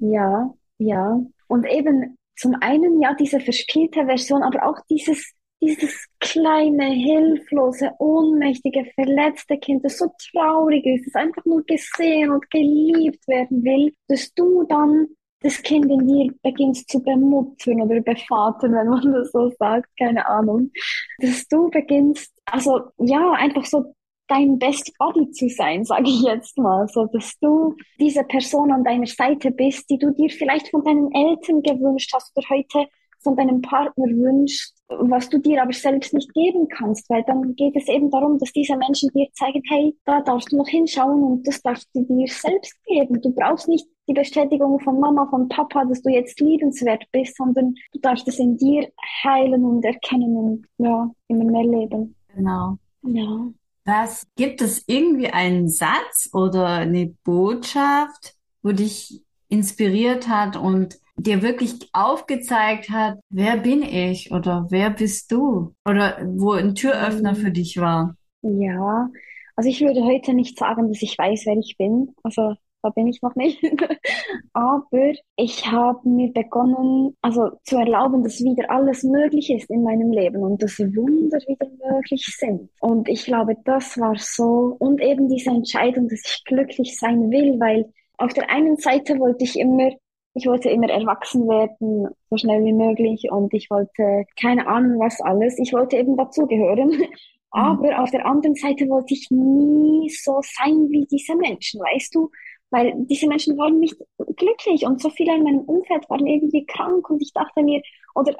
Ja, 0.00 0.54
ja. 0.78 1.20
Und 1.48 1.66
eben 1.66 2.16
zum 2.36 2.54
einen 2.60 3.00
ja 3.00 3.14
diese 3.14 3.40
verspielte 3.40 4.04
Version, 4.04 4.42
aber 4.42 4.66
auch 4.66 4.78
dieses, 4.90 5.32
dieses 5.62 6.06
kleine, 6.20 6.90
hilflose, 6.90 7.90
ohnmächtige, 7.98 8.84
verletzte 8.94 9.58
Kind, 9.58 9.84
das 9.84 9.98
so 9.98 10.12
traurig 10.32 10.84
ist, 10.84 11.06
das 11.06 11.14
einfach 11.14 11.44
nur 11.44 11.64
gesehen 11.64 12.30
und 12.30 12.48
geliebt 12.50 13.26
werden 13.26 13.64
will, 13.64 13.92
dass 14.08 14.32
du 14.34 14.64
dann 14.64 15.08
das 15.40 15.62
Kind 15.62 15.90
in 15.90 16.06
dir 16.06 16.32
beginnst 16.42 16.88
zu 16.90 17.02
bemuttern 17.02 17.80
oder 17.82 18.00
bevatern, 18.00 18.74
wenn 18.74 18.88
man 18.88 19.12
das 19.12 19.32
so 19.32 19.50
sagt, 19.58 19.88
keine 19.98 20.26
Ahnung. 20.26 20.70
Dass 21.18 21.46
du 21.48 21.70
beginnst, 21.70 22.32
also 22.44 22.80
ja, 22.98 23.32
einfach 23.32 23.64
so 23.64 23.94
dein 24.28 24.58
Best 24.58 24.92
Body 24.98 25.30
zu 25.30 25.48
sein, 25.48 25.84
sage 25.84 26.08
ich 26.08 26.22
jetzt 26.22 26.58
mal, 26.58 26.88
so 26.88 27.06
dass 27.06 27.38
du 27.40 27.76
diese 28.00 28.24
Person 28.24 28.72
an 28.72 28.84
deiner 28.84 29.06
Seite 29.06 29.50
bist, 29.50 29.88
die 29.88 29.98
du 29.98 30.12
dir 30.12 30.30
vielleicht 30.30 30.68
von 30.70 30.84
deinen 30.84 31.12
Eltern 31.12 31.62
gewünscht 31.62 32.12
hast 32.14 32.36
oder 32.36 32.48
heute 32.50 32.88
von 33.20 33.36
deinem 33.36 33.60
Partner 33.60 34.04
wünschst, 34.06 34.74
was 34.88 35.28
du 35.28 35.38
dir 35.38 35.62
aber 35.62 35.72
selbst 35.72 36.14
nicht 36.14 36.32
geben 36.32 36.68
kannst, 36.68 37.08
weil 37.10 37.24
dann 37.24 37.54
geht 37.56 37.74
es 37.76 37.88
eben 37.88 38.10
darum, 38.10 38.38
dass 38.38 38.52
diese 38.52 38.76
Menschen 38.76 39.10
dir 39.14 39.26
zeigen, 39.32 39.62
hey, 39.68 39.96
da 40.04 40.20
darfst 40.20 40.52
du 40.52 40.56
noch 40.56 40.68
hinschauen 40.68 41.22
und 41.22 41.46
das 41.46 41.60
darfst 41.62 41.88
du 41.94 42.04
dir 42.04 42.28
selbst 42.28 42.74
geben. 42.84 43.20
Du 43.20 43.32
brauchst 43.32 43.68
nicht 43.68 43.86
die 44.08 44.14
Bestätigung 44.14 44.78
von 44.80 45.00
Mama, 45.00 45.26
von 45.28 45.48
Papa, 45.48 45.84
dass 45.84 46.02
du 46.02 46.10
jetzt 46.10 46.40
liebenswert 46.40 47.04
bist, 47.10 47.36
sondern 47.36 47.74
du 47.92 47.98
darfst 47.98 48.28
es 48.28 48.38
in 48.38 48.56
dir 48.56 48.88
heilen 49.24 49.64
und 49.64 49.84
erkennen 49.84 50.36
und 50.36 50.66
ja, 50.78 51.10
immer 51.28 51.44
mehr 51.44 51.64
leben. 51.64 52.14
Genau. 52.34 52.76
Ja. 53.02 53.48
Was 53.84 54.26
gibt 54.36 54.62
es 54.62 54.84
irgendwie 54.86 55.28
einen 55.28 55.68
Satz 55.68 56.28
oder 56.32 56.66
eine 56.66 57.14
Botschaft, 57.24 58.34
wo 58.62 58.72
dich 58.72 59.22
inspiriert 59.48 60.28
hat 60.28 60.56
und 60.56 60.98
dir 61.16 61.42
wirklich 61.42 61.88
aufgezeigt 61.92 62.90
hat, 62.90 63.18
wer 63.30 63.56
bin 63.56 63.82
ich 63.82 64.32
oder 64.32 64.66
wer 64.70 64.90
bist 64.90 65.32
du 65.32 65.74
oder 65.88 66.18
wo 66.24 66.52
ein 66.52 66.74
Türöffner 66.74 67.34
für 67.34 67.50
dich 67.50 67.78
war? 67.78 68.16
Ja, 68.42 69.08
also 69.56 69.70
ich 69.70 69.80
würde 69.80 70.04
heute 70.04 70.34
nicht 70.34 70.58
sagen, 70.58 70.88
dass 70.88 71.02
ich 71.02 71.16
weiß, 71.16 71.46
wer 71.46 71.56
ich 71.56 71.76
bin. 71.78 72.14
Also 72.22 72.54
da 72.82 72.90
bin 72.90 73.08
ich 73.08 73.20
noch 73.22 73.34
nicht. 73.34 73.60
Aber 74.52 75.12
ich 75.36 75.66
habe 75.66 76.08
mir 76.08 76.32
begonnen, 76.32 77.16
also 77.22 77.50
zu 77.64 77.76
erlauben, 77.76 78.22
dass 78.22 78.40
wieder 78.44 78.70
alles 78.70 79.02
möglich 79.02 79.50
ist 79.50 79.70
in 79.70 79.82
meinem 79.82 80.12
Leben 80.12 80.42
und 80.42 80.62
dass 80.62 80.78
Wunder 80.78 81.38
wieder 81.38 81.66
möglich 81.92 82.24
sind. 82.38 82.70
Und 82.80 83.08
ich 83.08 83.24
glaube, 83.24 83.56
das 83.64 83.98
war 83.98 84.16
so, 84.18 84.76
und 84.78 85.00
eben 85.00 85.28
diese 85.28 85.50
Entscheidung, 85.50 86.08
dass 86.08 86.22
ich 86.24 86.44
glücklich 86.44 86.96
sein 86.98 87.30
will, 87.30 87.58
weil 87.58 87.92
auf 88.18 88.32
der 88.34 88.50
einen 88.50 88.76
Seite 88.76 89.18
wollte 89.18 89.44
ich 89.44 89.58
immer 89.58 89.90
ich 90.36 90.46
wollte 90.46 90.68
immer 90.68 90.90
erwachsen 90.90 91.48
werden, 91.48 92.08
so 92.28 92.36
schnell 92.36 92.62
wie 92.62 92.74
möglich 92.74 93.30
und 93.30 93.54
ich 93.54 93.70
wollte 93.70 94.26
keine 94.38 94.66
Ahnung 94.66 95.00
was 95.00 95.20
alles. 95.22 95.58
Ich 95.58 95.72
wollte 95.72 95.96
eben 95.96 96.16
dazugehören. 96.16 96.90
Mhm. 97.54 97.62
Aber 97.62 98.00
auf 98.00 98.10
der 98.10 98.26
anderen 98.26 98.56
Seite 98.56 98.88
wollte 98.88 99.14
ich 99.14 99.30
nie 99.30 100.10
so 100.10 100.40
sein 100.42 100.90
wie 100.90 101.06
diese 101.06 101.36
Menschen, 101.36 101.80
weißt 101.80 102.14
du? 102.14 102.28
Weil 102.70 102.92
diese 103.08 103.28
Menschen 103.28 103.56
waren 103.56 103.78
nicht 103.78 103.96
glücklich 104.36 104.84
und 104.84 105.00
so 105.00 105.08
viele 105.10 105.36
in 105.36 105.44
meinem 105.44 105.60
Umfeld 105.60 106.10
waren 106.10 106.26
irgendwie 106.26 106.66
krank 106.66 107.08
und 107.08 107.22
ich 107.22 107.32
dachte 107.32 107.62
mir, 107.62 107.80
oder 108.16 108.34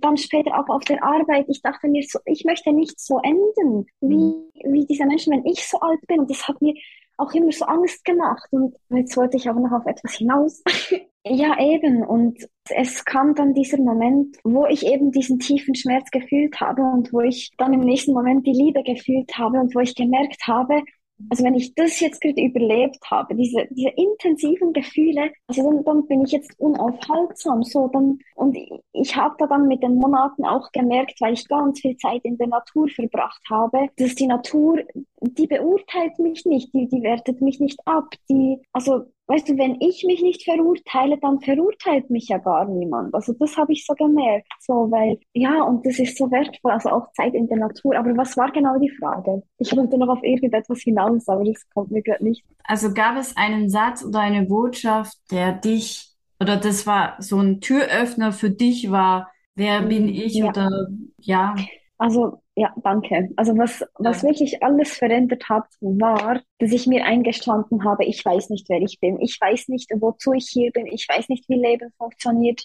dann 0.00 0.16
später 0.16 0.58
auch 0.58 0.68
auf 0.74 0.84
der 0.84 1.04
Arbeit, 1.04 1.44
ich 1.48 1.62
dachte 1.62 1.88
mir, 1.88 2.02
so, 2.08 2.18
ich 2.24 2.44
möchte 2.44 2.72
nicht 2.72 2.98
so 2.98 3.20
enden 3.20 3.86
wie, 4.00 4.16
mhm. 4.16 4.72
wie 4.72 4.86
diese 4.86 5.04
Menschen, 5.04 5.34
wenn 5.34 5.46
ich 5.46 5.68
so 5.68 5.78
alt 5.80 6.00
bin. 6.08 6.20
Und 6.20 6.30
das 6.30 6.48
hat 6.48 6.60
mir 6.60 6.74
auch 7.18 7.32
immer 7.34 7.52
so 7.52 7.64
Angst 7.66 8.04
gemacht. 8.04 8.48
Und 8.50 8.74
jetzt 8.90 9.16
wollte 9.16 9.36
ich 9.36 9.48
aber 9.48 9.60
noch 9.60 9.72
auf 9.72 9.86
etwas 9.86 10.14
hinaus. 10.14 10.62
Ja, 11.30 11.58
eben. 11.60 12.04
Und 12.04 12.46
es 12.70 13.04
kam 13.04 13.34
dann 13.34 13.54
dieser 13.54 13.78
Moment, 13.78 14.36
wo 14.44 14.66
ich 14.66 14.86
eben 14.86 15.10
diesen 15.10 15.38
tiefen 15.38 15.74
Schmerz 15.74 16.10
gefühlt 16.10 16.60
habe 16.60 16.82
und 16.82 17.12
wo 17.12 17.20
ich 17.20 17.50
dann 17.58 17.72
im 17.72 17.80
nächsten 17.80 18.12
Moment 18.12 18.46
die 18.46 18.52
Liebe 18.52 18.82
gefühlt 18.82 19.36
habe 19.36 19.58
und 19.60 19.74
wo 19.74 19.80
ich 19.80 19.94
gemerkt 19.94 20.46
habe, 20.46 20.82
also 21.30 21.42
wenn 21.44 21.54
ich 21.54 21.74
das 21.74 21.98
jetzt 21.98 22.20
gerade 22.20 22.40
überlebt 22.40 22.98
habe, 23.10 23.34
diese, 23.34 23.66
diese 23.70 23.88
intensiven 23.88 24.72
Gefühle, 24.72 25.32
also 25.48 25.62
dann, 25.62 25.84
dann 25.84 26.06
bin 26.06 26.24
ich 26.24 26.32
jetzt 26.32 26.52
unaufhaltsam, 26.58 27.64
so 27.64 27.88
dann, 27.88 28.18
und 28.36 28.56
ich, 28.92 29.16
habe 29.16 29.34
da 29.38 29.46
dann 29.48 29.66
mit 29.66 29.82
den 29.82 29.96
Monaten 29.96 30.44
auch 30.44 30.70
gemerkt, 30.72 31.20
weil 31.20 31.34
ich 31.34 31.48
ganz 31.48 31.80
viel 31.80 31.96
Zeit 31.96 32.24
in 32.24 32.38
der 32.38 32.46
Natur 32.46 32.88
verbracht 32.88 33.42
habe, 33.50 33.88
dass 33.96 34.14
die 34.14 34.28
Natur, 34.28 34.78
die 35.20 35.46
beurteilt 35.48 36.18
mich 36.20 36.44
nicht, 36.46 36.72
die, 36.72 36.88
die 36.88 37.02
wertet 37.02 37.40
mich 37.40 37.58
nicht 37.58 37.80
ab, 37.84 38.14
die, 38.30 38.62
also 38.72 39.06
weißt 39.28 39.48
du, 39.50 39.58
wenn 39.58 39.80
ich 39.80 40.04
mich 40.04 40.22
nicht 40.22 40.42
verurteile, 40.42 41.18
dann 41.18 41.40
verurteilt 41.40 42.10
mich 42.10 42.28
ja 42.28 42.38
gar 42.38 42.64
niemand. 42.66 43.14
Also 43.14 43.34
das 43.38 43.56
habe 43.56 43.72
ich 43.72 43.84
so 43.86 43.94
gemerkt, 43.94 44.48
so 44.60 44.90
weil 44.90 45.18
ja 45.34 45.62
und 45.62 45.86
das 45.86 45.98
ist 45.98 46.16
so 46.16 46.30
wertvoll, 46.30 46.72
also 46.72 46.88
auch 46.88 47.12
Zeit 47.12 47.34
in 47.34 47.46
der 47.46 47.58
Natur. 47.58 47.96
Aber 47.96 48.16
was 48.16 48.36
war 48.36 48.50
genau 48.50 48.78
die 48.78 48.90
Frage? 48.98 49.42
Ich 49.58 49.76
wollte 49.76 49.98
noch 49.98 50.08
auf 50.08 50.22
irgendetwas 50.22 50.80
hinaus, 50.80 51.28
aber 51.28 51.44
das 51.44 51.62
kommt 51.74 51.90
mir 51.90 52.02
gerade 52.02 52.24
nicht. 52.24 52.44
Also 52.64 52.92
gab 52.92 53.16
es 53.16 53.36
einen 53.36 53.68
Satz 53.68 54.04
oder 54.04 54.20
eine 54.20 54.46
Botschaft, 54.46 55.16
der 55.30 55.52
dich 55.52 56.08
oder 56.40 56.56
das 56.56 56.86
war 56.86 57.16
so 57.18 57.38
ein 57.38 57.60
Türöffner 57.60 58.32
für 58.32 58.50
dich 58.50 58.90
war? 58.90 59.30
Wer 59.54 59.82
bin 59.82 60.06
mm, 60.06 60.08
ich 60.10 60.34
ja. 60.34 60.48
oder 60.48 60.88
ja? 61.20 61.54
Also 61.98 62.40
ja, 62.58 62.74
danke. 62.82 63.30
Also 63.36 63.56
was, 63.56 63.84
was 63.94 64.24
wirklich 64.24 64.62
alles 64.64 64.96
verändert 64.96 65.48
hat, 65.48 65.66
war, 65.80 66.42
dass 66.58 66.72
ich 66.72 66.88
mir 66.88 67.04
eingestanden 67.04 67.84
habe, 67.84 68.04
ich 68.04 68.24
weiß 68.24 68.50
nicht, 68.50 68.68
wer 68.68 68.82
ich 68.82 68.98
bin. 68.98 69.20
Ich 69.20 69.40
weiß 69.40 69.68
nicht, 69.68 69.90
wozu 69.94 70.32
ich 70.32 70.48
hier 70.48 70.72
bin. 70.72 70.86
Ich 70.86 71.06
weiß 71.08 71.28
nicht, 71.28 71.48
wie 71.48 71.54
Leben 71.54 71.92
funktioniert. 71.96 72.64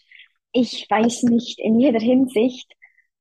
Ich 0.51 0.88
weiß 0.89 1.23
nicht 1.23 1.60
in 1.60 1.79
jeder 1.79 1.99
Hinsicht. 1.99 2.73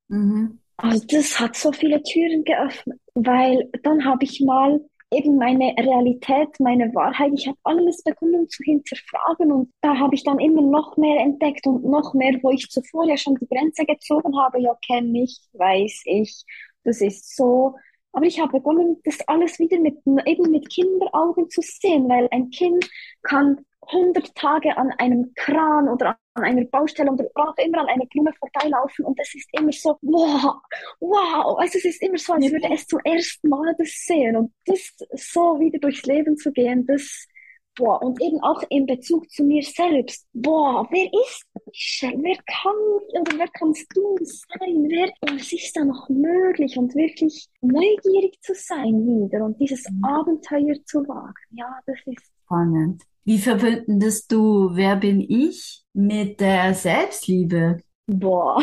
Mhm. 0.09 0.61
Also 0.79 1.05
das 1.07 1.39
hat 1.39 1.57
so 1.57 1.73
viele 1.73 2.03
Türen 2.03 2.43
geöffnet, 2.45 2.99
weil 3.15 3.71
dann 3.83 4.07
habe 4.07 4.25
ich 4.25 4.41
mal 4.41 4.81
eben 5.12 5.37
meine 5.37 5.75
Realität, 5.79 6.48
meine 6.59 6.94
Wahrheit. 6.94 7.33
Ich 7.35 7.46
habe 7.46 7.59
alles 7.64 8.03
begonnen 8.03 8.48
zu 8.48 8.62
hinterfragen 8.64 9.53
und 9.53 9.72
da 9.81 9.98
habe 9.98 10.14
ich 10.14 10.25
dann 10.25 10.40
immer 10.40 10.62
noch 10.62 10.96
mehr 10.96 11.20
entdeckt 11.20 11.66
und 11.66 11.85
noch 11.85 12.14
mehr, 12.14 12.38
wo 12.42 12.51
ich 12.51 12.68
zuvor 12.70 13.05
ja 13.05 13.16
schon 13.16 13.37
die 13.37 13.46
Grenze 13.46 13.85
gezogen 13.85 14.37
habe. 14.38 14.61
Ja, 14.61 14.77
kenne 14.87 15.22
ich, 15.22 15.38
weiß 15.53 16.03
ich, 16.07 16.44
das 16.85 17.01
ist 17.01 17.37
so. 17.37 17.75
Aber 18.12 18.27
ich 18.27 18.40
habe 18.40 18.53
begonnen, 18.53 19.01
das 19.05 19.27
alles 19.27 19.59
wieder 19.59 19.79
mit, 19.79 19.96
eben 20.27 20.51
mit 20.51 20.68
Kinderaugen 20.70 21.48
zu 21.48 21.62
sehen, 21.62 22.09
weil 22.09 22.29
ein 22.31 22.51
Kind 22.51 22.88
kann 23.22 23.64
100 23.88 24.35
Tage 24.35 24.77
an 24.77 24.90
einem 24.98 25.33
Kran 25.35 25.88
oder 25.88 26.16
an 26.35 26.45
einer 26.45 26.64
Baustelle 26.64 27.11
oder 27.11 27.27
auch 27.35 27.57
immer 27.59 27.79
an 27.81 27.88
einer 27.88 28.07
Blume 28.07 28.33
vorbeilaufen 28.38 29.05
und 29.05 29.18
es 29.21 29.35
ist 29.35 29.49
immer 29.53 29.73
so, 29.73 29.99
wow, 30.03 30.57
wow, 31.01 31.59
also 31.59 31.79
es 31.79 31.85
ist 31.85 32.03
immer 32.03 32.18
so, 32.18 32.33
als 32.33 32.51
würde 32.51 32.68
es 32.73 32.87
zum 32.87 33.01
ersten 33.05 33.49
Mal 33.49 33.75
das 33.79 33.90
sehen 34.07 34.37
und 34.37 34.53
das 34.64 34.95
so 35.14 35.61
wieder 35.61 35.79
durchs 35.79 36.05
Leben 36.05 36.37
zu 36.37 36.51
gehen, 36.53 36.87
das, 36.87 37.27
boah, 37.77 38.01
und 38.03 38.21
eben 38.23 38.40
auch 38.40 38.62
in 38.71 38.87
Bezug 38.87 39.31
zu 39.31 39.45
mir 39.45 39.62
selbst, 39.62 40.27
boah, 40.33 40.87
wer 40.90 41.05
ist 41.05 41.45
Michelle, 41.66 42.18
wer 42.23 42.37
kann 42.47 42.73
ich 43.09 43.21
oder 43.21 43.38
wer 43.38 43.49
kannst 43.49 43.87
du 43.95 44.16
sein, 44.23 44.87
wer, 44.88 45.12
was 45.21 45.53
ist 45.53 45.77
da 45.77 45.85
noch 45.85 46.09
möglich 46.09 46.79
und 46.79 46.95
wirklich 46.95 47.47
neugierig 47.61 48.40
zu 48.40 48.55
sein 48.55 49.05
wieder 49.07 49.45
und 49.45 49.61
dieses 49.61 49.85
mhm. 49.90 50.05
Abenteuer 50.05 50.77
zu 50.87 51.07
wagen, 51.07 51.35
ja, 51.51 51.79
das 51.87 51.99
ist 52.07 52.33
spannend. 52.45 53.03
Wie 53.25 53.39
verbindest 53.39 54.33
du 54.33 54.71
Wer 54.73 54.97
bin 54.97 55.21
ich 55.21 55.83
mit 55.93 56.41
der 56.41 56.75
Selbstliebe? 56.75 57.79
Boah, 58.07 58.63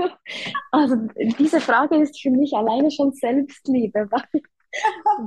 also 0.72 0.96
diese 1.38 1.60
Frage 1.60 1.96
ist 1.96 2.20
für 2.20 2.30
mich 2.30 2.52
alleine 2.52 2.90
schon 2.90 3.12
Selbstliebe, 3.12 4.08
weil, 4.12 4.40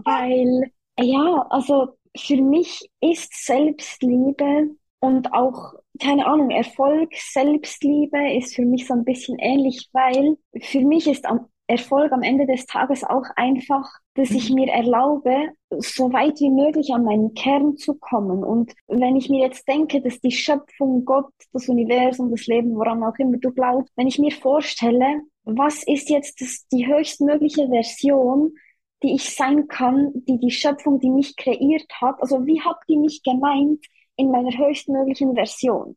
weil 0.05 0.71
ja, 0.99 1.45
also 1.49 1.97
für 2.15 2.41
mich 2.41 2.89
ist 3.01 3.33
Selbstliebe 3.45 4.69
und 4.99 5.33
auch, 5.33 5.73
keine 6.01 6.25
Ahnung, 6.25 6.49
Erfolg, 6.51 7.11
Selbstliebe 7.15 8.33
ist 8.37 8.55
für 8.55 8.65
mich 8.65 8.87
so 8.87 8.93
ein 8.93 9.05
bisschen 9.05 9.37
ähnlich, 9.39 9.89
weil 9.93 10.37
für 10.61 10.81
mich 10.81 11.07
ist 11.07 11.25
am 11.25 11.47
Erfolg 11.67 12.11
am 12.13 12.23
Ende 12.23 12.47
des 12.47 12.65
Tages 12.65 13.03
auch 13.03 13.25
einfach, 13.35 13.89
dass 14.17 14.31
ich 14.31 14.49
mir 14.49 14.67
erlaube, 14.67 15.49
so 15.69 16.11
weit 16.11 16.39
wie 16.39 16.49
möglich 16.49 16.91
an 16.91 17.03
meinen 17.03 17.35
Kern 17.35 17.77
zu 17.77 17.93
kommen. 17.93 18.43
Und 18.43 18.73
wenn 18.87 19.15
ich 19.15 19.29
mir 19.29 19.45
jetzt 19.45 19.67
denke, 19.67 20.01
dass 20.01 20.19
die 20.19 20.31
Schöpfung, 20.31 21.05
Gott, 21.05 21.31
das 21.53 21.69
Universum, 21.69 22.31
das 22.31 22.47
Leben, 22.47 22.75
woran 22.75 23.03
auch 23.03 23.17
immer 23.19 23.37
du 23.37 23.51
glaubst, 23.51 23.93
wenn 23.95 24.07
ich 24.07 24.17
mir 24.17 24.31
vorstelle, 24.31 25.21
was 25.43 25.83
ist 25.83 26.09
jetzt 26.09 26.41
das, 26.41 26.65
die 26.71 26.87
höchstmögliche 26.87 27.67
Version, 27.67 28.55
die 29.03 29.13
ich 29.13 29.35
sein 29.35 29.67
kann, 29.67 30.11
die 30.27 30.39
die 30.39 30.49
Schöpfung, 30.49 30.99
die 30.99 31.11
mich 31.11 31.35
kreiert 31.37 31.87
hat, 32.01 32.15
also 32.19 32.43
wie 32.47 32.59
hat 32.61 32.77
die 32.89 32.97
mich 32.97 33.21
gemeint 33.21 33.85
in 34.15 34.31
meiner 34.31 34.57
höchstmöglichen 34.57 35.35
Version? 35.35 35.95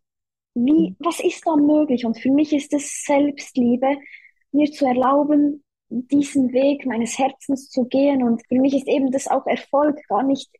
Wie, 0.54 0.94
was 0.98 1.20
ist 1.20 1.46
da 1.46 1.56
möglich? 1.56 2.04
Und 2.04 2.20
für 2.20 2.30
mich 2.30 2.52
ist 2.52 2.74
es 2.74 3.02
Selbstliebe, 3.06 3.96
mir 4.52 4.70
zu 4.70 4.85
erlauben, 4.85 5.64
diesen 5.90 6.53
Weg 6.53 6.87
meines 6.87 7.18
Herzens 7.18 7.68
zu 7.68 7.85
gehen. 7.85 8.22
Und 8.22 8.42
für 8.46 8.61
mich 8.61 8.74
ist 8.74 8.88
eben 8.88 9.11
das 9.11 9.26
auch 9.26 9.46
Erfolg, 9.46 9.98
gar 10.09 10.22
nicht 10.22 10.50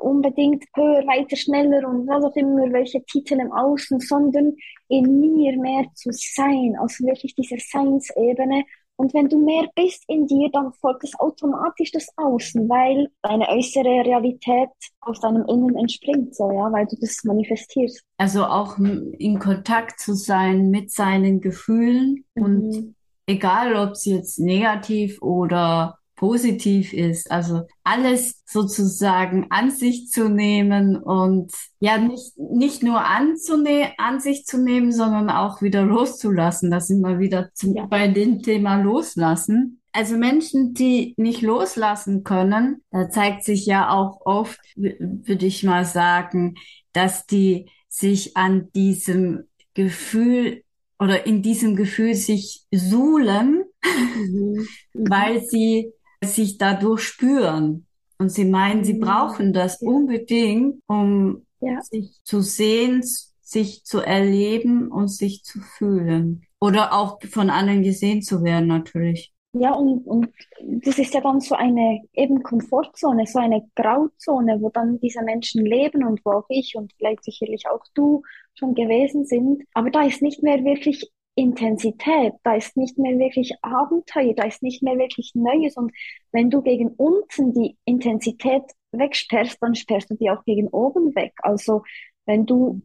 unbedingt 0.00 0.64
höher, 0.74 1.06
weiter, 1.06 1.36
schneller 1.36 1.88
und 1.88 2.06
was 2.06 2.24
auch 2.24 2.36
immer, 2.36 2.70
welche 2.72 3.02
Titel 3.04 3.40
im 3.40 3.50
Außen, 3.50 3.98
sondern 4.00 4.54
in 4.88 5.20
mir 5.20 5.58
mehr 5.58 5.86
zu 5.94 6.10
sein, 6.12 6.76
also 6.78 7.04
wirklich 7.04 7.34
diese 7.34 7.56
Seinsebene. 7.58 8.64
Und 8.96 9.14
wenn 9.14 9.28
du 9.28 9.38
mehr 9.38 9.68
bist 9.76 10.02
in 10.08 10.26
dir, 10.26 10.50
dann 10.52 10.72
folgt 10.72 11.04
es 11.04 11.18
automatisch 11.20 11.92
das 11.92 12.08
Außen, 12.16 12.68
weil 12.68 13.08
deine 13.22 13.48
äußere 13.48 14.04
Realität 14.04 14.70
aus 15.00 15.20
deinem 15.20 15.46
Innen 15.46 15.76
entspringt, 15.76 16.34
so, 16.34 16.50
ja, 16.50 16.70
weil 16.72 16.86
du 16.86 16.96
das 17.00 17.22
manifestierst. 17.22 18.02
Also 18.18 18.44
auch 18.44 18.76
in 18.78 19.38
Kontakt 19.38 20.00
zu 20.00 20.14
sein 20.14 20.70
mit 20.70 20.90
seinen 20.90 21.40
Gefühlen 21.40 22.24
mhm. 22.34 22.42
und 22.42 22.94
egal 23.28 23.76
ob 23.76 23.92
es 23.92 24.04
jetzt 24.04 24.40
negativ 24.40 25.22
oder 25.22 25.98
positiv 26.16 26.92
ist. 26.92 27.30
Also 27.30 27.62
alles 27.84 28.42
sozusagen 28.44 29.46
an 29.50 29.70
sich 29.70 30.08
zu 30.08 30.28
nehmen 30.28 30.96
und 30.96 31.52
ja 31.78 31.96
nicht, 31.96 32.36
nicht 32.36 32.82
nur 32.82 33.04
anzune 33.04 33.92
an 33.98 34.18
sich 34.18 34.44
zu 34.44 34.58
nehmen, 34.58 34.90
sondern 34.90 35.30
auch 35.30 35.62
wieder 35.62 35.84
loszulassen. 35.84 36.72
Das 36.72 36.88
sind 36.88 37.02
wir 37.02 37.20
wieder 37.20 37.50
zum, 37.54 37.76
ja. 37.76 37.86
bei 37.86 38.08
dem 38.08 38.42
Thema 38.42 38.82
loslassen. 38.82 39.80
Also 39.92 40.16
Menschen, 40.16 40.74
die 40.74 41.14
nicht 41.16 41.42
loslassen 41.42 42.24
können, 42.24 42.82
da 42.90 43.08
zeigt 43.10 43.44
sich 43.44 43.64
ja 43.64 43.90
auch 43.90 44.20
oft, 44.26 44.60
würde 44.76 45.46
ich 45.46 45.62
mal 45.62 45.84
sagen, 45.84 46.56
dass 46.92 47.26
die 47.26 47.70
sich 47.88 48.36
an 48.36 48.70
diesem 48.74 49.44
Gefühl 49.74 50.62
oder 50.98 51.26
in 51.26 51.42
diesem 51.42 51.76
Gefühl 51.76 52.14
sich 52.14 52.64
suhlen, 52.72 53.64
mhm. 53.84 54.66
weil 54.94 55.44
sie 55.44 55.92
sich 56.24 56.58
dadurch 56.58 57.02
spüren. 57.02 57.86
Und 58.18 58.30
sie 58.30 58.44
meinen, 58.44 58.84
sie 58.84 58.94
mhm. 58.94 59.00
brauchen 59.00 59.52
das 59.52 59.80
ja. 59.80 59.88
unbedingt, 59.88 60.82
um 60.86 61.46
ja. 61.60 61.80
sich 61.82 62.16
zu 62.24 62.40
sehen, 62.40 63.02
sich 63.40 63.84
zu 63.84 64.00
erleben 64.00 64.88
und 64.88 65.08
sich 65.08 65.44
zu 65.44 65.60
fühlen. 65.60 66.44
Oder 66.60 66.92
auch 66.92 67.20
von 67.30 67.50
anderen 67.50 67.82
gesehen 67.82 68.22
zu 68.22 68.42
werden, 68.42 68.66
natürlich. 68.66 69.32
Ja, 69.52 69.72
und, 69.72 70.06
und 70.06 70.28
das 70.60 70.98
ist 70.98 71.14
ja 71.14 71.20
dann 71.22 71.40
so 71.40 71.54
eine 71.54 72.02
eben 72.12 72.42
Komfortzone, 72.42 73.26
so 73.26 73.38
eine 73.38 73.66
Grauzone, 73.74 74.60
wo 74.60 74.68
dann 74.68 75.00
diese 75.00 75.22
Menschen 75.22 75.64
leben 75.64 76.04
und 76.04 76.20
wo 76.24 76.32
auch 76.32 76.46
ich 76.50 76.74
und 76.76 76.92
vielleicht 76.98 77.24
sicherlich 77.24 77.64
auch 77.68 77.82
du 77.94 78.22
schon 78.54 78.74
gewesen 78.74 79.24
sind. 79.24 79.64
Aber 79.72 79.90
da 79.90 80.02
ist 80.02 80.20
nicht 80.20 80.42
mehr 80.42 80.62
wirklich 80.64 81.10
Intensität, 81.34 82.34
da 82.42 82.56
ist 82.56 82.76
nicht 82.76 82.98
mehr 82.98 83.18
wirklich 83.18 83.54
Abenteuer, 83.62 84.34
da 84.34 84.44
ist 84.44 84.62
nicht 84.62 84.82
mehr 84.82 84.98
wirklich 84.98 85.32
Neues. 85.34 85.76
Und 85.76 85.92
wenn 86.32 86.50
du 86.50 86.60
gegen 86.62 86.88
unten 86.88 87.54
die 87.54 87.76
Intensität 87.84 88.64
wegsperrst, 88.92 89.56
dann 89.60 89.74
sperrst 89.74 90.10
du 90.10 90.14
die 90.16 90.30
auch 90.30 90.44
gegen 90.44 90.68
oben 90.68 91.14
weg. 91.14 91.32
Also 91.42 91.84
wenn 92.26 92.44
du, 92.44 92.82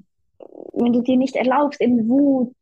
wenn 0.73 0.93
du 0.93 1.01
dir 1.01 1.17
nicht 1.17 1.35
erlaubst, 1.35 1.81
eben 1.81 2.07
Wut, 2.07 2.55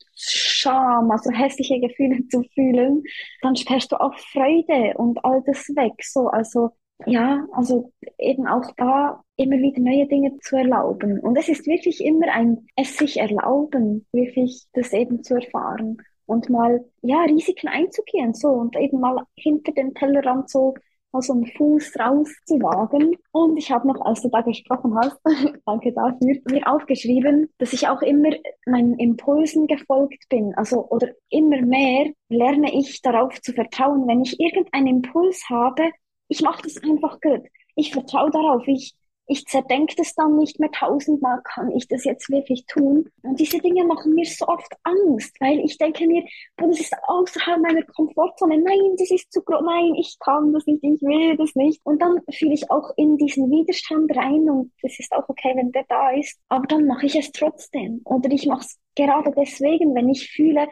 Scham, 0.61 1.09
also 1.11 1.31
hässliche 1.31 1.79
Gefühle 1.79 2.27
zu 2.29 2.43
fühlen, 2.53 3.03
dann 3.41 3.55
sperrst 3.55 3.91
du 3.91 3.99
auch 3.99 4.17
Freude 4.17 4.93
und 4.97 5.23
all 5.25 5.41
das 5.45 5.67
weg. 5.69 5.93
So, 6.03 6.27
also 6.27 6.71
ja, 7.05 7.45
also 7.53 7.91
eben 8.19 8.47
auch 8.47 8.71
da 8.77 9.23
immer 9.35 9.57
wieder 9.57 9.81
neue 9.81 10.07
Dinge 10.07 10.37
zu 10.39 10.55
erlauben. 10.55 11.19
Und 11.19 11.37
es 11.37 11.49
ist 11.49 11.65
wirklich 11.65 12.03
immer 12.03 12.27
ein 12.31 12.67
es 12.75 12.97
sich 12.97 13.17
erlauben, 13.17 14.05
wirklich 14.11 14.65
das 14.73 14.93
eben 14.93 15.23
zu 15.23 15.35
erfahren 15.35 15.97
und 16.25 16.49
mal 16.49 16.85
ja 17.01 17.23
Risiken 17.23 17.67
einzugehen 17.67 18.33
so 18.33 18.49
und 18.49 18.75
eben 18.77 18.99
mal 18.99 19.23
hinter 19.35 19.71
den 19.71 19.93
Tellerrand 19.93 20.49
so 20.49 20.75
so 21.19 21.33
einen 21.33 21.47
Fuß 21.47 21.99
rauszuwagen. 21.99 23.17
Und 23.31 23.57
ich 23.57 23.71
habe 23.71 23.87
noch, 23.87 23.99
als 24.05 24.21
du 24.21 24.29
da 24.29 24.41
gesprochen 24.41 24.95
hast, 24.95 25.19
danke 25.65 25.91
dafür, 25.91 26.37
mir 26.49 26.67
aufgeschrieben, 26.67 27.49
dass 27.57 27.73
ich 27.73 27.87
auch 27.87 28.01
immer 28.01 28.29
meinen 28.65 28.97
Impulsen 28.99 29.67
gefolgt 29.67 30.29
bin. 30.29 30.53
Also, 30.55 30.87
oder 30.89 31.09
immer 31.29 31.61
mehr 31.61 32.11
lerne 32.29 32.73
ich 32.73 33.01
darauf 33.01 33.41
zu 33.41 33.53
vertrauen, 33.53 34.07
wenn 34.07 34.21
ich 34.21 34.39
irgendeinen 34.39 34.87
Impuls 34.87 35.43
habe, 35.49 35.89
ich 36.29 36.41
mache 36.41 36.61
das 36.63 36.81
einfach 36.81 37.19
gut. 37.19 37.41
Ich 37.75 37.91
vertraue 37.91 38.31
darauf. 38.31 38.65
Ich, 38.67 38.95
ich 39.31 39.45
zerdenke 39.45 39.95
das 39.95 40.13
dann 40.13 40.37
nicht 40.37 40.59
mehr 40.59 40.71
tausendmal, 40.71 41.41
kann 41.43 41.71
ich 41.71 41.87
das 41.87 42.03
jetzt 42.03 42.29
wirklich 42.29 42.65
tun? 42.65 43.09
Und 43.23 43.39
diese 43.39 43.59
Dinge 43.59 43.85
machen 43.85 44.13
mir 44.13 44.25
so 44.25 44.45
oft 44.45 44.73
Angst, 44.83 45.33
weil 45.39 45.59
ich 45.61 45.77
denke 45.77 46.05
mir, 46.05 46.23
oh, 46.61 46.67
das 46.67 46.81
ist 46.81 46.93
außerhalb 47.07 47.61
meiner 47.61 47.83
Komfortzone. 47.83 48.57
Nein, 48.57 48.95
das 48.97 49.09
ist 49.09 49.31
zu 49.31 49.41
groß. 49.41 49.61
Nein, 49.63 49.95
ich 49.95 50.17
kann 50.19 50.51
das 50.51 50.65
nicht, 50.65 50.83
ich 50.83 51.01
will 51.01 51.37
das 51.37 51.55
nicht. 51.55 51.79
Und 51.85 52.01
dann 52.01 52.19
fühle 52.29 52.53
ich 52.53 52.69
auch 52.69 52.91
in 52.97 53.17
diesen 53.17 53.49
Widerstand 53.49 54.13
rein 54.17 54.49
und 54.49 54.73
es 54.81 54.99
ist 54.99 55.13
auch 55.13 55.29
okay, 55.29 55.53
wenn 55.55 55.71
der 55.71 55.85
da 55.87 56.11
ist. 56.11 56.37
Aber 56.49 56.67
dann 56.67 56.85
mache 56.85 57.05
ich 57.05 57.15
es 57.15 57.31
trotzdem. 57.31 58.01
Oder 58.03 58.29
ich 58.31 58.45
mache 58.47 58.65
es 58.65 58.77
gerade 58.95 59.31
deswegen, 59.31 59.95
wenn 59.95 60.09
ich 60.09 60.29
fühle, 60.29 60.67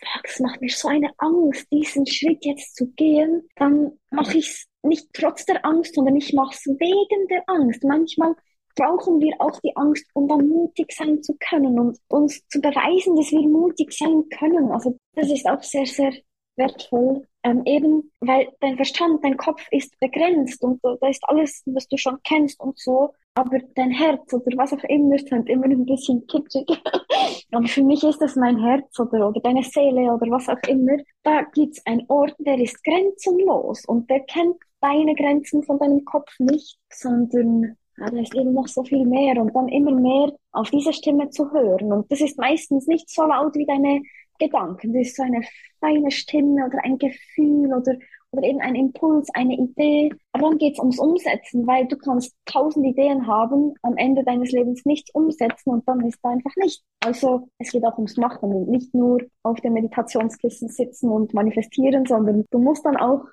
fuck, 0.00 0.24
es 0.24 0.40
macht 0.40 0.62
mir 0.62 0.70
so 0.70 0.88
eine 0.88 1.10
Angst, 1.18 1.66
diesen 1.70 2.06
Schritt 2.06 2.44
jetzt 2.46 2.74
zu 2.74 2.86
gehen, 2.92 3.48
dann 3.56 3.98
mache 4.10 4.38
ich 4.38 4.48
es 4.48 4.67
nicht 4.82 5.08
trotz 5.12 5.44
der 5.44 5.64
Angst, 5.64 5.94
sondern 5.94 6.16
ich 6.16 6.32
mache 6.32 6.54
es 6.54 6.66
wegen 6.66 7.28
der 7.28 7.42
Angst. 7.46 7.84
Manchmal 7.84 8.34
brauchen 8.76 9.20
wir 9.20 9.34
auch 9.40 9.58
die 9.60 9.76
Angst, 9.76 10.06
um 10.14 10.28
dann 10.28 10.48
mutig 10.48 10.92
sein 10.92 11.22
zu 11.22 11.36
können 11.38 11.78
und 11.78 11.98
uns 12.08 12.46
zu 12.48 12.60
beweisen, 12.60 13.16
dass 13.16 13.30
wir 13.32 13.48
mutig 13.48 13.92
sein 13.92 14.24
können. 14.38 14.70
Also 14.70 14.96
das 15.14 15.30
ist 15.30 15.48
auch 15.48 15.62
sehr, 15.62 15.86
sehr 15.86 16.12
wertvoll. 16.56 17.26
Ähm, 17.44 17.62
eben, 17.66 18.10
weil 18.20 18.48
dein 18.60 18.76
Verstand, 18.76 19.24
dein 19.24 19.36
Kopf 19.36 19.62
ist 19.70 19.98
begrenzt 20.00 20.62
und 20.62 20.80
da 20.82 21.08
ist 21.08 21.22
alles, 21.28 21.62
was 21.66 21.86
du 21.88 21.96
schon 21.96 22.18
kennst 22.24 22.60
und 22.60 22.78
so. 22.78 23.14
Aber 23.34 23.58
dein 23.76 23.92
Herz 23.92 24.32
oder 24.32 24.56
was 24.56 24.72
auch 24.72 24.82
immer 24.84 25.14
ist 25.14 25.30
halt 25.30 25.48
immer 25.48 25.66
ein 25.66 25.86
bisschen 25.86 26.26
kitschig. 26.26 26.66
Aber 27.52 27.66
für 27.66 27.82
mich 27.82 28.02
ist 28.02 28.20
das 28.20 28.34
mein 28.34 28.58
Herz 28.58 28.98
oder, 28.98 29.28
oder 29.28 29.40
deine 29.40 29.62
Seele 29.62 30.12
oder 30.12 30.30
was 30.30 30.48
auch 30.48 30.68
immer. 30.68 30.96
Da 31.22 31.42
gibt's 31.42 31.84
einen 31.86 32.04
Ort, 32.08 32.34
der 32.38 32.58
ist 32.58 32.82
grenzenlos 32.82 33.84
und 33.86 34.10
der 34.10 34.20
kennt 34.20 34.56
deine 34.80 35.14
Grenzen 35.14 35.62
von 35.62 35.78
deinem 35.78 36.04
Kopf 36.04 36.30
nicht, 36.38 36.78
sondern 36.92 37.76
ja, 37.98 38.10
da 38.10 38.20
ist 38.20 38.34
eben 38.34 38.52
noch 38.52 38.68
so 38.68 38.84
viel 38.84 39.04
mehr 39.04 39.40
und 39.40 39.54
dann 39.54 39.68
immer 39.68 39.92
mehr 39.92 40.32
auf 40.52 40.70
diese 40.70 40.92
Stimme 40.92 41.30
zu 41.30 41.50
hören. 41.50 41.92
Und 41.92 42.10
das 42.12 42.20
ist 42.20 42.38
meistens 42.38 42.86
nicht 42.86 43.10
so 43.10 43.24
laut 43.24 43.54
wie 43.56 43.66
deine 43.66 44.02
Gedanken. 44.38 44.92
Das 44.92 45.08
ist 45.08 45.16
so 45.16 45.22
eine 45.22 45.42
feine 45.80 46.10
Stimme 46.10 46.66
oder 46.66 46.78
ein 46.84 46.98
Gefühl 46.98 47.74
oder, 47.74 47.96
oder 48.30 48.42
eben 48.44 48.60
ein 48.60 48.76
Impuls, 48.76 49.28
eine 49.34 49.54
Idee. 49.54 50.10
Aber 50.32 50.48
dann 50.48 50.58
geht's 50.58 50.78
ums 50.78 51.00
Umsetzen, 51.00 51.66
weil 51.66 51.88
du 51.88 51.96
kannst 51.96 52.36
tausend 52.44 52.86
Ideen 52.86 53.26
haben, 53.26 53.74
am 53.82 53.96
Ende 53.96 54.22
deines 54.22 54.52
Lebens 54.52 54.84
nichts 54.84 55.12
umsetzen 55.12 55.70
und 55.70 55.88
dann 55.88 56.06
ist 56.06 56.20
da 56.22 56.30
einfach 56.30 56.54
nicht. 56.56 56.82
Also 57.00 57.48
es 57.58 57.72
geht 57.72 57.84
auch 57.84 57.96
ums 57.96 58.16
Machen 58.16 58.52
und 58.52 58.68
nicht 58.68 58.94
nur 58.94 59.20
auf 59.42 59.60
dem 59.60 59.72
Meditationskissen 59.72 60.68
sitzen 60.68 61.10
und 61.10 61.34
manifestieren, 61.34 62.06
sondern 62.06 62.44
du 62.50 62.58
musst 62.58 62.84
dann 62.84 62.96
auch 62.96 63.24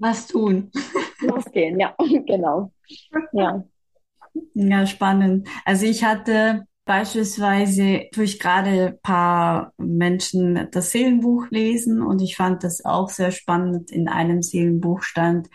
was 0.00 0.26
tun. 0.26 0.70
Losgehen, 1.20 1.78
ja, 1.78 1.94
genau. 2.26 2.72
Ja. 3.32 3.64
Ja, 4.54 4.86
spannend. 4.86 5.48
Also 5.64 5.86
ich 5.86 6.04
hatte 6.04 6.64
beispielsweise 6.84 8.08
durch 8.12 8.38
gerade 8.38 8.98
paar 9.02 9.72
Menschen 9.76 10.68
das 10.72 10.90
Seelenbuch 10.90 11.46
lesen 11.50 12.02
und 12.02 12.20
ich 12.22 12.36
fand 12.36 12.64
das 12.64 12.84
auch 12.84 13.10
sehr 13.10 13.30
spannend. 13.30 13.90
In 13.90 14.08
einem 14.08 14.42
Seelenbuch 14.42 15.02
stand, 15.02 15.48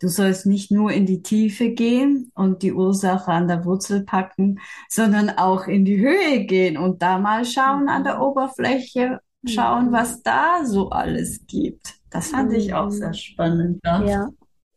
du 0.00 0.08
sollst 0.08 0.46
nicht 0.46 0.70
nur 0.70 0.92
in 0.92 1.06
die 1.06 1.22
Tiefe 1.22 1.70
gehen 1.70 2.30
und 2.34 2.62
die 2.62 2.72
Ursache 2.72 3.32
an 3.32 3.48
der 3.48 3.64
Wurzel 3.64 4.04
packen, 4.04 4.60
sondern 4.88 5.30
auch 5.30 5.66
in 5.66 5.84
die 5.84 5.98
Höhe 5.98 6.44
gehen 6.44 6.76
und 6.76 7.02
da 7.02 7.18
mal 7.18 7.44
schauen 7.44 7.88
an 7.88 8.04
der 8.04 8.16
mhm. 8.16 8.22
Oberfläche, 8.22 9.20
schauen, 9.46 9.92
was 9.92 10.22
da 10.22 10.64
so 10.64 10.90
alles 10.90 11.46
gibt. 11.46 11.99
Das 12.10 12.28
fand 12.28 12.52
ich 12.52 12.74
auch 12.74 12.90
sehr 12.90 13.14
spannend. 13.14 13.80
Ja, 13.84 14.04
ja 14.04 14.28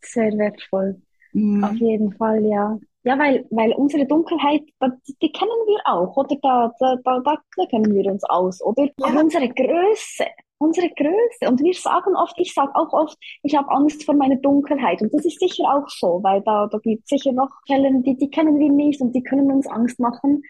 sehr 0.05 0.31
wertvoll. 0.37 1.01
Mhm. 1.33 1.63
Auf 1.63 1.75
jeden 1.75 2.13
Fall, 2.13 2.45
ja. 2.45 2.77
Ja, 3.05 3.19
weil, 3.19 3.45
weil 3.49 3.73
unsere 3.73 4.05
Dunkelheit, 4.05 4.61
die, 5.21 5.31
kennen 5.31 5.51
wir 5.65 5.81
auch, 5.85 6.15
oder? 6.15 6.37
Da, 6.41 6.71
da, 6.79 6.95
da, 7.03 7.21
da 7.21 7.65
kennen 7.69 7.93
wir 7.93 8.09
uns 8.09 8.23
aus, 8.23 8.61
oder? 8.61 8.83
Ja. 8.83 9.07
Aber 9.07 9.19
unsere 9.19 9.49
Größe, 9.49 10.25
unsere 10.57 10.89
Größe. 10.89 11.49
Und 11.49 11.61
wir 11.61 11.73
sagen 11.73 12.15
oft, 12.15 12.35
ich 12.37 12.53
sage 12.53 12.71
auch 12.75 12.93
oft, 12.93 13.17
ich 13.41 13.55
habe 13.55 13.69
Angst 13.71 14.05
vor 14.05 14.15
meiner 14.15 14.37
Dunkelheit. 14.37 15.01
Und 15.01 15.13
das 15.13 15.25
ist 15.25 15.39
sicher 15.39 15.65
auch 15.65 15.89
so, 15.89 16.21
weil 16.23 16.41
da, 16.43 16.67
da 16.67 16.77
gibt 16.77 17.03
es 17.03 17.09
sicher 17.09 17.33
noch 17.33 17.49
Quellen, 17.67 18.03
die, 18.03 18.15
die 18.15 18.29
kennen 18.29 18.57
wir 18.57 18.71
nicht 18.71 19.01
und 19.01 19.13
die 19.13 19.23
können 19.23 19.51
uns 19.51 19.67
Angst 19.67 19.99
machen. 19.99 20.41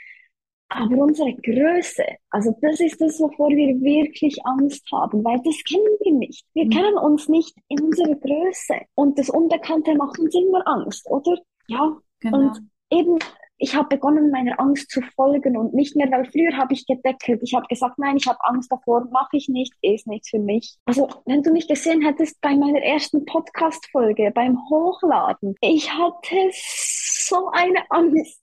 Aber 0.70 0.98
unsere 0.98 1.34
Größe, 1.36 2.04
also 2.32 2.56
das 2.62 2.80
ist 2.80 3.00
das, 3.00 3.20
wovor 3.20 3.50
wir 3.50 3.80
wirklich 3.82 4.44
Angst 4.44 4.84
haben, 4.92 5.24
weil 5.24 5.40
das 5.44 5.56
kennen 5.70 5.98
wir 6.00 6.14
nicht. 6.14 6.46
Wir 6.54 6.66
mhm. 6.66 6.70
kennen 6.72 6.98
uns 6.98 7.30
nicht 7.30 7.56
in 7.68 7.80
unserer 7.82 8.16
Größe. 8.16 8.76
Und 8.96 9.20
das 9.20 9.30
Unbekannte 9.30 9.96
macht 9.96 10.18
uns 10.20 10.34
immer 10.34 10.68
Angst, 10.68 11.08
oder? 11.10 11.38
Ja. 11.68 11.96
Genau. 12.22 12.38
Und 12.38 12.70
eben, 12.90 13.20
ich 13.58 13.76
habe 13.76 13.88
begonnen, 13.90 14.32
meiner 14.32 14.60
Angst 14.60 14.90
zu 14.90 15.02
folgen 15.16 15.56
und 15.58 15.74
nicht 15.74 15.96
mehr, 15.96 16.10
weil 16.12 16.26
früher 16.26 16.58
habe 16.58 16.74
ich 16.74 16.86
gedeckelt. 16.86 17.42
Ich 17.44 17.54
habe 17.54 17.68
gesagt, 17.68 17.98
nein, 17.98 18.18
ich 18.18 18.28
habe 18.28 18.40
Angst 18.42 18.72
davor, 18.72 19.08
mache 19.12 19.38
ich 19.38 19.48
nicht, 19.48 19.74
ist 19.82 20.08
nichts 20.08 20.30
für 20.30 20.40
mich. 20.40 20.78
Also, 20.86 21.08
wenn 21.26 21.44
du 21.44 21.52
mich 21.52 21.68
gesehen 21.68 22.02
hättest 22.02 22.42
bei 22.42 22.56
meiner 22.56 22.82
ersten 22.82 23.26
Podcast-Folge, 23.26 24.32
beim 24.34 24.58
Hochladen, 24.70 25.56
ich 25.62 25.94
hatte 25.94 26.36
so 27.28 27.50
eine 27.52 27.80
Angst. 27.90 28.42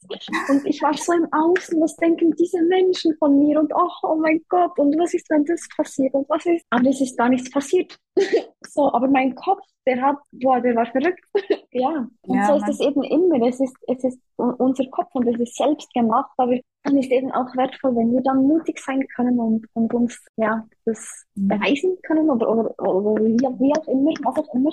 Und 0.49 0.67
ich 0.67 0.83
war 0.83 0.95
so 0.95 1.13
im 1.13 1.27
Außen, 1.33 1.81
was 1.81 1.97
denken 1.97 2.33
diese 2.37 2.63
Menschen 2.63 3.17
von 3.19 3.39
mir? 3.39 3.61
Und 3.61 3.73
oh, 3.75 3.91
oh 4.03 4.17
mein 4.17 4.43
Gott, 4.49 4.79
und 4.79 4.99
was 4.99 5.15
ist, 5.15 5.29
wenn 5.31 5.45
das 5.45 5.67
passiert? 5.77 6.15
Und 6.15 6.29
was 6.29 6.45
ist? 6.47 6.65
Aber 6.71 6.89
es 6.89 7.01
ist 7.01 7.17
gar 7.17 7.29
nichts 7.29 7.51
passiert. 7.51 7.97
so, 8.69 8.93
aber 8.93 9.09
mein 9.09 9.35
Kopf, 9.35 9.63
der 9.87 10.01
hat, 10.01 10.17
boah, 10.33 10.61
der 10.61 10.75
war 10.77 10.87
verrückt. 10.87 11.25
ja. 11.73 12.07
Und 12.23 12.37
ja, 12.37 12.47
so 12.47 12.57
ist 12.57 12.69
es 12.69 12.81
eben 12.81 13.03
immer. 13.05 13.47
Es 13.47 13.61
ist, 13.61 13.77
es 13.89 14.05
ist 14.05 14.21
unser 14.37 14.87
Kopf 14.91 15.11
und 15.15 15.27
es 15.27 15.41
ist 15.41 15.57
selbst 15.57 15.93
gemacht, 15.93 16.31
aber 16.37 16.59
dann 16.83 16.97
ist 16.97 17.11
eben 17.11 17.31
auch 17.33 17.55
wertvoll, 17.57 17.95
wenn 17.97 18.13
wir 18.13 18.23
dann 18.23 18.47
mutig 18.47 18.79
sein 18.79 19.07
können 19.15 19.39
und, 19.39 19.67
und 19.75 19.93
uns 19.93 20.19
ja 20.37 20.67
das 20.85 21.25
mhm. 21.35 21.49
beweisen 21.49 21.99
können 22.03 22.31
oder, 22.31 22.49
oder, 22.49 22.79
oder 22.79 23.25
wie, 23.25 23.37
wie 23.37 23.75
auch 23.77 23.89
immer, 23.89 24.13
was 24.23 24.39
auch 24.39 24.55
immer. 24.55 24.71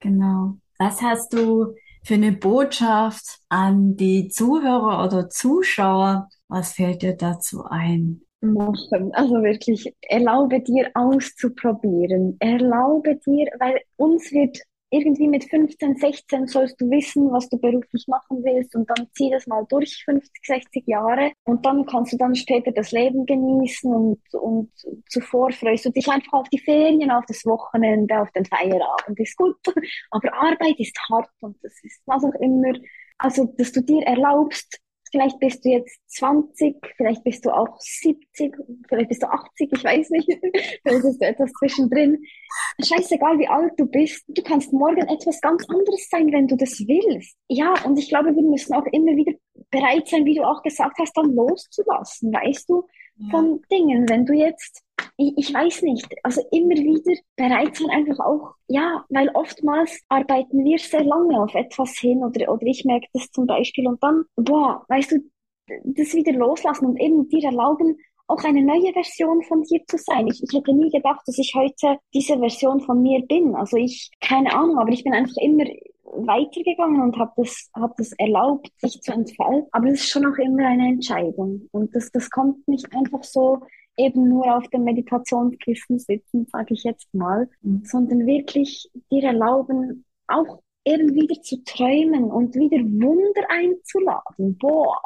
Genau. 0.00 0.56
Was 0.78 1.00
hast 1.00 1.32
du 1.32 1.74
für 2.04 2.14
eine 2.14 2.32
Botschaft 2.32 3.38
an 3.48 3.96
die 3.96 4.28
Zuhörer 4.28 5.04
oder 5.04 5.30
Zuschauer? 5.30 6.28
Was 6.48 6.72
fällt 6.74 7.02
dir 7.02 7.16
dazu 7.16 7.64
ein? 7.64 8.22
Machen. 8.40 9.14
Also 9.14 9.42
wirklich, 9.42 9.94
erlaube 10.00 10.60
dir 10.60 10.90
auszuprobieren. 10.94 12.36
Erlaube 12.40 13.16
dir, 13.24 13.46
weil 13.60 13.80
uns 13.96 14.32
wird 14.32 14.58
irgendwie 14.92 15.26
mit 15.26 15.44
15, 15.44 15.96
16 15.96 16.46
sollst 16.46 16.78
du 16.80 16.90
wissen, 16.90 17.32
was 17.32 17.48
du 17.48 17.58
beruflich 17.58 18.06
machen 18.08 18.44
willst 18.44 18.76
und 18.76 18.88
dann 18.90 19.08
zieh 19.14 19.30
das 19.30 19.46
mal 19.46 19.64
durch 19.68 20.02
50, 20.04 20.30
60 20.44 20.86
Jahre 20.86 21.32
und 21.44 21.64
dann 21.64 21.86
kannst 21.86 22.12
du 22.12 22.18
dann 22.18 22.34
später 22.34 22.72
das 22.72 22.92
Leben 22.92 23.24
genießen 23.24 23.90
und, 23.90 24.20
und 24.34 24.70
zuvor 25.08 25.50
freust 25.50 25.86
du 25.86 25.90
dich 25.90 26.06
einfach 26.08 26.34
auf 26.34 26.48
die 26.50 26.58
Ferien, 26.58 27.10
auf 27.10 27.24
das 27.26 27.44
Wochenende, 27.46 28.20
auf 28.20 28.30
den 28.32 28.44
Feierabend, 28.44 29.18
ist 29.18 29.36
gut. 29.36 29.56
Aber 30.10 30.34
Arbeit 30.34 30.78
ist 30.78 30.98
hart 31.10 31.30
und 31.40 31.56
das 31.62 31.72
ist 31.82 32.02
was 32.04 32.22
auch 32.22 32.34
immer. 32.40 32.74
Also, 33.16 33.46
dass 33.56 33.72
du 33.72 33.82
dir 33.82 34.02
erlaubst, 34.02 34.81
vielleicht 35.12 35.38
bist 35.38 35.64
du 35.64 35.68
jetzt 35.68 36.00
20, 36.08 36.76
vielleicht 36.96 37.22
bist 37.22 37.44
du 37.44 37.50
auch 37.50 37.78
70, 37.78 38.56
vielleicht 38.88 39.08
bist 39.08 39.22
du 39.22 39.30
80, 39.30 39.70
ich 39.72 39.84
weiß 39.84 40.10
nicht, 40.10 40.28
vielleicht 40.82 41.04
ist 41.04 41.20
du 41.20 41.26
etwas 41.26 41.52
zwischendrin. 41.52 42.24
Scheißegal, 42.82 43.38
wie 43.38 43.46
alt 43.46 43.72
du 43.76 43.86
bist, 43.86 44.24
du 44.28 44.42
kannst 44.42 44.72
morgen 44.72 45.06
etwas 45.06 45.40
ganz 45.40 45.64
anderes 45.68 46.08
sein, 46.10 46.32
wenn 46.32 46.48
du 46.48 46.56
das 46.56 46.80
willst. 46.80 47.36
Ja, 47.48 47.74
und 47.84 47.98
ich 47.98 48.08
glaube, 48.08 48.34
wir 48.34 48.42
müssen 48.42 48.74
auch 48.74 48.86
immer 48.86 49.14
wieder 49.14 49.32
bereit 49.70 50.08
sein, 50.08 50.24
wie 50.24 50.34
du 50.34 50.42
auch 50.42 50.62
gesagt 50.62 50.98
hast, 50.98 51.16
dann 51.16 51.34
loszulassen, 51.34 52.32
weißt 52.32 52.68
du, 52.68 52.86
von. 53.30 53.60
Dingen. 53.70 54.08
Wenn 54.08 54.26
du 54.26 54.32
jetzt 54.32 54.82
ich, 55.16 55.34
ich 55.36 55.54
weiß 55.54 55.82
nicht, 55.82 56.06
also 56.22 56.42
immer 56.50 56.74
wieder 56.74 57.20
bereit 57.36 57.76
sein, 57.76 57.90
einfach 57.90 58.24
auch, 58.24 58.54
ja, 58.68 59.04
weil 59.08 59.28
oftmals 59.34 60.00
arbeiten 60.08 60.64
wir 60.64 60.78
sehr 60.78 61.04
lange 61.04 61.40
auf 61.40 61.54
etwas 61.54 61.98
hin 61.98 62.24
oder, 62.24 62.50
oder 62.52 62.66
ich 62.66 62.84
merke 62.84 63.06
das 63.12 63.30
zum 63.30 63.46
Beispiel 63.46 63.86
und 63.86 64.02
dann, 64.02 64.24
boah, 64.36 64.84
weißt 64.88 65.12
du, 65.12 65.18
das 65.84 66.14
wieder 66.14 66.32
loslassen 66.32 66.86
und 66.86 67.00
eben 67.00 67.28
dir 67.28 67.44
erlauben, 67.44 67.98
auch 68.32 68.44
eine 68.44 68.62
neue 68.62 68.92
Version 68.92 69.42
von 69.42 69.62
dir 69.62 69.80
zu 69.86 69.98
sein. 69.98 70.26
Ich, 70.26 70.42
ich 70.42 70.52
hätte 70.52 70.72
nie 70.72 70.90
gedacht, 70.90 71.20
dass 71.26 71.38
ich 71.38 71.52
heute 71.54 71.98
diese 72.14 72.38
Version 72.38 72.80
von 72.80 73.02
mir 73.02 73.24
bin. 73.26 73.54
Also 73.54 73.76
ich, 73.76 74.10
keine 74.20 74.52
Ahnung, 74.54 74.78
aber 74.78 74.90
ich 74.90 75.04
bin 75.04 75.12
einfach 75.12 75.36
immer 75.40 75.64
weitergegangen 76.04 77.02
und 77.02 77.16
habe 77.18 77.32
das, 77.36 77.70
hab 77.74 77.96
das 77.96 78.12
erlaubt, 78.12 78.70
sich 78.78 79.00
zu 79.00 79.12
entfalten. 79.12 79.68
Aber 79.72 79.88
es 79.88 80.00
ist 80.00 80.10
schon 80.10 80.26
auch 80.26 80.38
immer 80.38 80.66
eine 80.66 80.88
Entscheidung. 80.88 81.68
Und 81.72 81.94
das, 81.94 82.10
das 82.10 82.30
kommt 82.30 82.66
nicht 82.68 82.94
einfach 82.94 83.22
so 83.22 83.60
eben 83.96 84.28
nur 84.28 84.56
auf 84.56 84.66
dem 84.68 84.84
Meditationskissen 84.84 85.98
sitzen, 85.98 86.46
sage 86.50 86.74
ich 86.74 86.84
jetzt 86.84 87.12
mal, 87.14 87.48
mhm. 87.60 87.82
sondern 87.84 88.26
wirklich 88.26 88.90
dir 89.10 89.24
erlauben, 89.24 90.04
auch 90.26 90.60
eben 90.84 91.14
wieder 91.14 91.40
zu 91.42 91.62
träumen 91.64 92.30
und 92.30 92.54
wieder 92.54 92.78
Wunder 92.78 93.42
einzuladen. 93.48 94.56
Boah, 94.58 95.00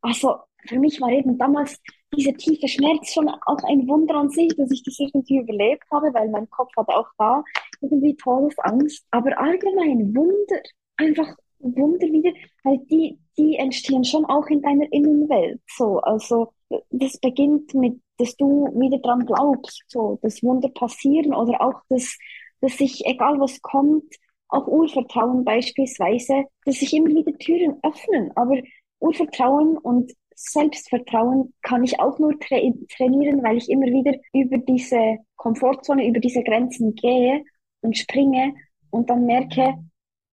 also 0.00 0.36
für 0.66 0.78
mich 0.78 1.00
war 1.00 1.10
eben 1.10 1.36
damals 1.38 1.80
dieser 2.14 2.34
tiefe 2.34 2.68
Schmerz 2.68 3.12
schon 3.12 3.28
auch 3.28 3.62
ein 3.68 3.86
Wunder 3.88 4.14
an 4.14 4.30
sich, 4.30 4.54
dass 4.56 4.70
ich 4.70 4.82
das 4.82 4.98
irgendwie 4.98 5.38
überlebt 5.38 5.84
habe, 5.90 6.12
weil 6.14 6.28
mein 6.30 6.48
Kopf 6.50 6.70
hatte 6.76 6.96
auch 6.96 7.08
da 7.18 7.44
irgendwie 7.80 8.16
Todesangst. 8.16 9.04
Aber 9.10 9.38
allgemein 9.38 10.14
Wunder, 10.14 10.62
einfach 10.96 11.36
Wunder 11.60 12.06
wieder, 12.06 12.32
weil 12.64 12.78
die, 12.90 13.18
die 13.36 13.56
entstehen 13.56 14.04
schon 14.04 14.24
auch 14.24 14.46
in 14.46 14.62
deiner 14.62 14.90
Innenwelt. 14.92 15.60
So, 15.66 15.98
also 15.98 16.52
das 16.90 17.18
beginnt 17.18 17.74
mit 17.74 18.00
dass 18.18 18.36
du 18.36 18.66
wieder 18.74 18.98
dran 18.98 19.24
glaubst, 19.24 19.82
so, 19.86 20.18
dass 20.22 20.42
Wunder 20.42 20.68
passieren 20.68 21.34
oder 21.34 21.60
auch, 21.60 21.80
dass, 21.88 22.18
dass 22.60 22.76
sich, 22.76 23.06
egal 23.06 23.40
was 23.40 23.62
kommt, 23.62 24.12
auch 24.48 24.66
Urvertrauen 24.66 25.44
beispielsweise, 25.44 26.44
dass 26.64 26.76
sich 26.80 26.92
immer 26.94 27.10
wieder 27.10 27.36
Türen 27.38 27.78
öffnen. 27.82 28.32
Aber 28.36 28.56
Urvertrauen 28.98 29.78
und 29.78 30.12
Selbstvertrauen 30.40 31.52
kann 31.62 31.82
ich 31.82 31.98
auch 31.98 32.18
nur 32.20 32.38
tra 32.38 32.56
trainieren, 32.96 33.42
weil 33.42 33.56
ich 33.56 33.68
immer 33.68 33.86
wieder 33.86 34.12
über 34.32 34.58
diese 34.58 35.18
Komfortzone, 35.36 36.06
über 36.06 36.20
diese 36.20 36.44
Grenzen 36.44 36.94
gehe 36.94 37.44
und 37.80 37.96
springe 37.96 38.54
und 38.90 39.10
dann 39.10 39.26
merke, 39.26 39.74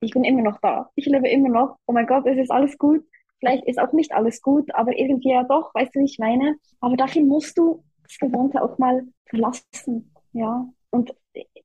ich 0.01 0.11
bin 0.11 0.23
immer 0.23 0.43
noch 0.43 0.59
da. 0.61 0.91
Ich 0.95 1.07
lebe 1.07 1.27
immer 1.27 1.49
noch. 1.49 1.77
Oh 1.87 1.93
mein 1.93 2.05
Gott, 2.05 2.27
es 2.27 2.37
ist 2.37 2.51
alles 2.51 2.77
gut. 2.77 3.03
Vielleicht 3.39 3.65
ist 3.65 3.79
auch 3.79 3.93
nicht 3.93 4.11
alles 4.13 4.41
gut, 4.41 4.73
aber 4.75 4.95
irgendwie 4.95 5.31
ja 5.31 5.43
doch, 5.43 5.73
weißt 5.73 5.95
du, 5.95 5.99
wie 5.99 6.05
ich 6.05 6.19
meine? 6.19 6.55
Aber 6.81 6.95
dafür 6.95 7.23
musst 7.23 7.57
du 7.57 7.83
das 8.03 8.17
Gewohnte 8.19 8.61
auch 8.61 8.77
mal 8.77 9.03
verlassen, 9.25 10.13
ja. 10.33 10.67
Und 10.91 11.15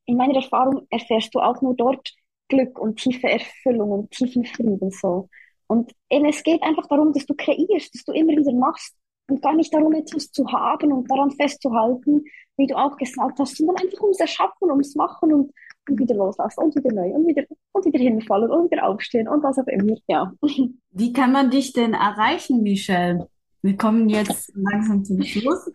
in 0.06 0.16
meiner 0.16 0.36
Erfahrung 0.36 0.86
erfährst 0.90 1.34
du 1.34 1.40
auch 1.40 1.60
nur 1.60 1.74
dort 1.76 2.14
Glück 2.48 2.78
und 2.78 2.96
tiefe 2.96 3.28
Erfüllung 3.30 3.90
und 3.90 4.10
tiefen 4.10 4.46
Frieden, 4.46 4.90
so. 4.90 5.28
Und 5.70 5.92
eben, 6.10 6.26
es 6.26 6.42
geht 6.42 6.62
einfach 6.62 6.86
darum, 6.88 7.12
dass 7.12 7.26
du 7.26 7.34
kreierst, 7.34 7.94
dass 7.94 8.04
du 8.04 8.12
immer 8.12 8.32
wieder 8.32 8.52
machst 8.52 8.96
und 9.28 9.40
gar 9.40 9.54
nicht 9.54 9.72
darum, 9.72 9.92
etwas 9.92 10.32
zu 10.32 10.50
haben 10.50 10.92
und 10.92 11.08
daran 11.10 11.30
festzuhalten, 11.30 12.24
wie 12.56 12.66
du 12.66 12.76
auch 12.76 12.96
gesagt 12.96 13.38
hast, 13.38 13.56
sondern 13.56 13.76
einfach 13.76 14.00
ums 14.00 14.18
Erschaffen, 14.18 14.70
ums 14.70 14.96
Machen 14.96 15.32
und 15.32 15.52
und 15.88 15.98
wieder 15.98 16.14
loslassen 16.14 16.60
und 16.60 16.76
wieder 16.76 16.92
neu 16.92 17.10
und 17.10 17.26
wieder, 17.26 17.44
und 17.72 17.84
wieder 17.84 17.98
hinfallen 17.98 18.50
und 18.50 18.70
wieder 18.70 18.86
aufstehen 18.86 19.28
und 19.28 19.42
was 19.42 19.58
auch 19.58 19.66
immer, 19.66 19.96
ja. 20.06 20.32
Wie 20.90 21.12
kann 21.12 21.32
man 21.32 21.50
dich 21.50 21.72
denn 21.72 21.94
erreichen, 21.94 22.62
Michelle? 22.62 23.28
Wir 23.62 23.76
kommen 23.76 24.08
jetzt 24.08 24.52
langsam 24.54 25.04
zum 25.04 25.22
Schluss. 25.22 25.70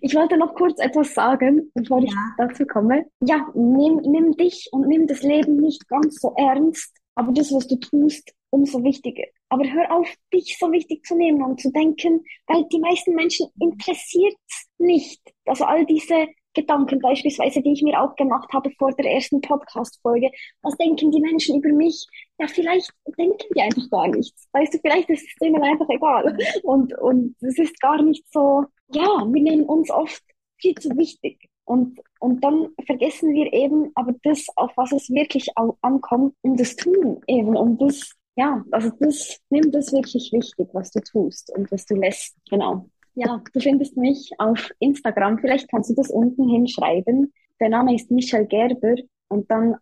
Ich 0.00 0.14
wollte 0.14 0.36
noch 0.36 0.54
kurz 0.54 0.78
etwas 0.78 1.14
sagen, 1.14 1.70
bevor 1.74 2.00
ja. 2.00 2.06
ich 2.06 2.14
dazu 2.36 2.66
komme. 2.66 3.06
Ja, 3.20 3.48
nimm, 3.54 3.96
nimm 3.96 4.36
dich 4.36 4.68
und 4.70 4.86
nimm 4.86 5.06
das 5.06 5.22
Leben 5.22 5.56
nicht 5.56 5.88
ganz 5.88 6.20
so 6.20 6.34
ernst, 6.36 6.94
aber 7.16 7.32
das, 7.32 7.52
was 7.52 7.66
du 7.66 7.76
tust, 7.76 8.32
umso 8.50 8.84
wichtiger. 8.84 9.24
Aber 9.48 9.64
hör 9.64 9.90
auf, 9.92 10.08
dich 10.32 10.56
so 10.58 10.70
wichtig 10.70 11.04
zu 11.04 11.16
nehmen 11.16 11.42
und 11.42 11.60
zu 11.60 11.72
denken, 11.72 12.24
weil 12.46 12.64
die 12.70 12.78
meisten 12.78 13.14
Menschen 13.14 13.48
interessiert 13.60 14.36
nicht. 14.78 15.20
Also 15.46 15.64
all 15.64 15.84
diese 15.86 16.28
Gedanken 16.54 17.00
beispielsweise, 17.00 17.62
die 17.62 17.72
ich 17.72 17.82
mir 17.82 18.00
auch 18.00 18.16
gemacht 18.16 18.50
habe 18.52 18.70
vor 18.78 18.92
der 18.92 19.10
ersten 19.10 19.40
Podcast-Folge. 19.40 20.30
Was 20.62 20.76
denken 20.76 21.10
die 21.10 21.20
Menschen 21.20 21.56
über 21.56 21.74
mich? 21.74 22.06
Ja, 22.38 22.48
vielleicht 22.48 22.90
denken 23.18 23.46
die 23.54 23.60
einfach 23.60 23.88
gar 23.90 24.08
nichts. 24.08 24.48
Weißt 24.52 24.74
du, 24.74 24.78
vielleicht 24.78 25.08
ist 25.10 25.26
es 25.26 25.34
denen 25.40 25.62
einfach 25.62 25.88
egal. 25.88 26.36
Und, 26.62 26.96
und 26.98 27.36
es 27.40 27.58
ist 27.58 27.80
gar 27.80 28.02
nicht 28.02 28.24
so, 28.32 28.64
ja, 28.92 29.26
wir 29.26 29.42
nehmen 29.42 29.64
uns 29.64 29.90
oft 29.90 30.22
viel 30.58 30.74
zu 30.74 30.90
wichtig. 30.96 31.48
Und, 31.66 32.00
und 32.20 32.42
dann 32.42 32.68
vergessen 32.86 33.34
wir 33.34 33.52
eben 33.52 33.90
aber 33.96 34.14
das, 34.22 34.46
auf 34.54 34.70
was 34.76 34.92
es 34.92 35.10
wirklich 35.10 35.48
ankommt, 35.82 36.34
um 36.42 36.56
das 36.56 36.76
Tun 36.76 37.20
eben, 37.26 37.56
um 37.56 37.76
das, 37.76 38.12
ja, 38.36 38.64
also 38.70 38.90
das, 39.00 39.40
nimm 39.50 39.72
das 39.72 39.92
wirklich 39.92 40.30
wichtig, 40.32 40.68
was 40.72 40.92
du 40.92 41.00
tust 41.00 41.52
und 41.56 41.70
was 41.72 41.84
du 41.84 41.96
lässt. 41.96 42.36
Genau. 42.48 42.88
Ja, 43.14 43.42
du 43.52 43.60
findest 43.60 43.96
mich 43.96 44.30
auf 44.38 44.70
Instagram. 44.78 45.38
Vielleicht 45.38 45.68
kannst 45.68 45.90
du 45.90 45.94
das 45.94 46.10
unten 46.10 46.48
hinschreiben. 46.48 47.32
Der 47.60 47.68
Name 47.68 47.96
ist 47.96 48.10
Michelle 48.10 48.46
Gerber 48.46 48.94
und 49.28 49.50
dann, 49.50 49.74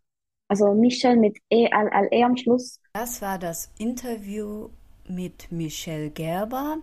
also 0.48 0.72
Michelle 0.72 1.16
mit 1.16 1.36
E-L-L-E 1.50 2.22
-E 2.22 2.24
am 2.24 2.36
Schluss. 2.36 2.80
Das 2.94 3.20
war 3.20 3.38
das 3.38 3.70
Interview 3.78 4.70
mit 5.06 5.52
Michelle 5.52 6.10
Gerber. 6.10 6.78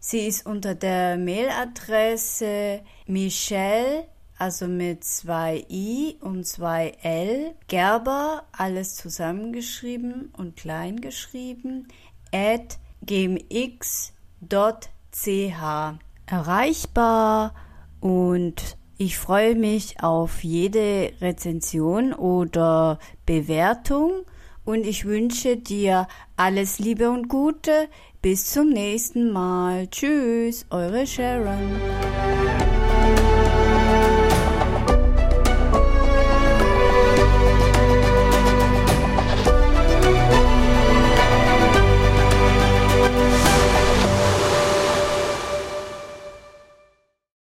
Sie 0.00 0.26
ist 0.26 0.44
unter 0.44 0.74
der 0.74 1.18
Mailadresse 1.18 2.82
Michelle, 3.06 4.06
also 4.38 4.66
mit 4.66 5.04
zwei 5.04 5.64
i 5.68 6.16
und 6.20 6.46
zwei 6.46 6.94
l, 7.02 7.54
Gerber, 7.68 8.44
alles 8.52 8.96
zusammengeschrieben 8.96 10.32
und 10.36 10.56
klein 10.56 11.00
geschrieben, 11.00 11.88
at 12.32 12.78
gmx.de 13.02 14.94
ch 15.14 15.98
erreichbar 16.26 17.54
und 18.00 18.76
ich 18.96 19.18
freue 19.18 19.54
mich 19.54 20.02
auf 20.02 20.44
jede 20.44 21.12
Rezension 21.20 22.12
oder 22.12 22.98
Bewertung 23.26 24.24
und 24.64 24.86
ich 24.86 25.04
wünsche 25.04 25.56
dir 25.56 26.06
alles 26.36 26.78
Liebe 26.78 27.10
und 27.10 27.28
Gute. 27.28 27.88
Bis 28.22 28.46
zum 28.46 28.70
nächsten 28.70 29.30
Mal. 29.30 29.88
Tschüss, 29.88 30.64
eure 30.70 31.06
Sharon. 31.06 32.73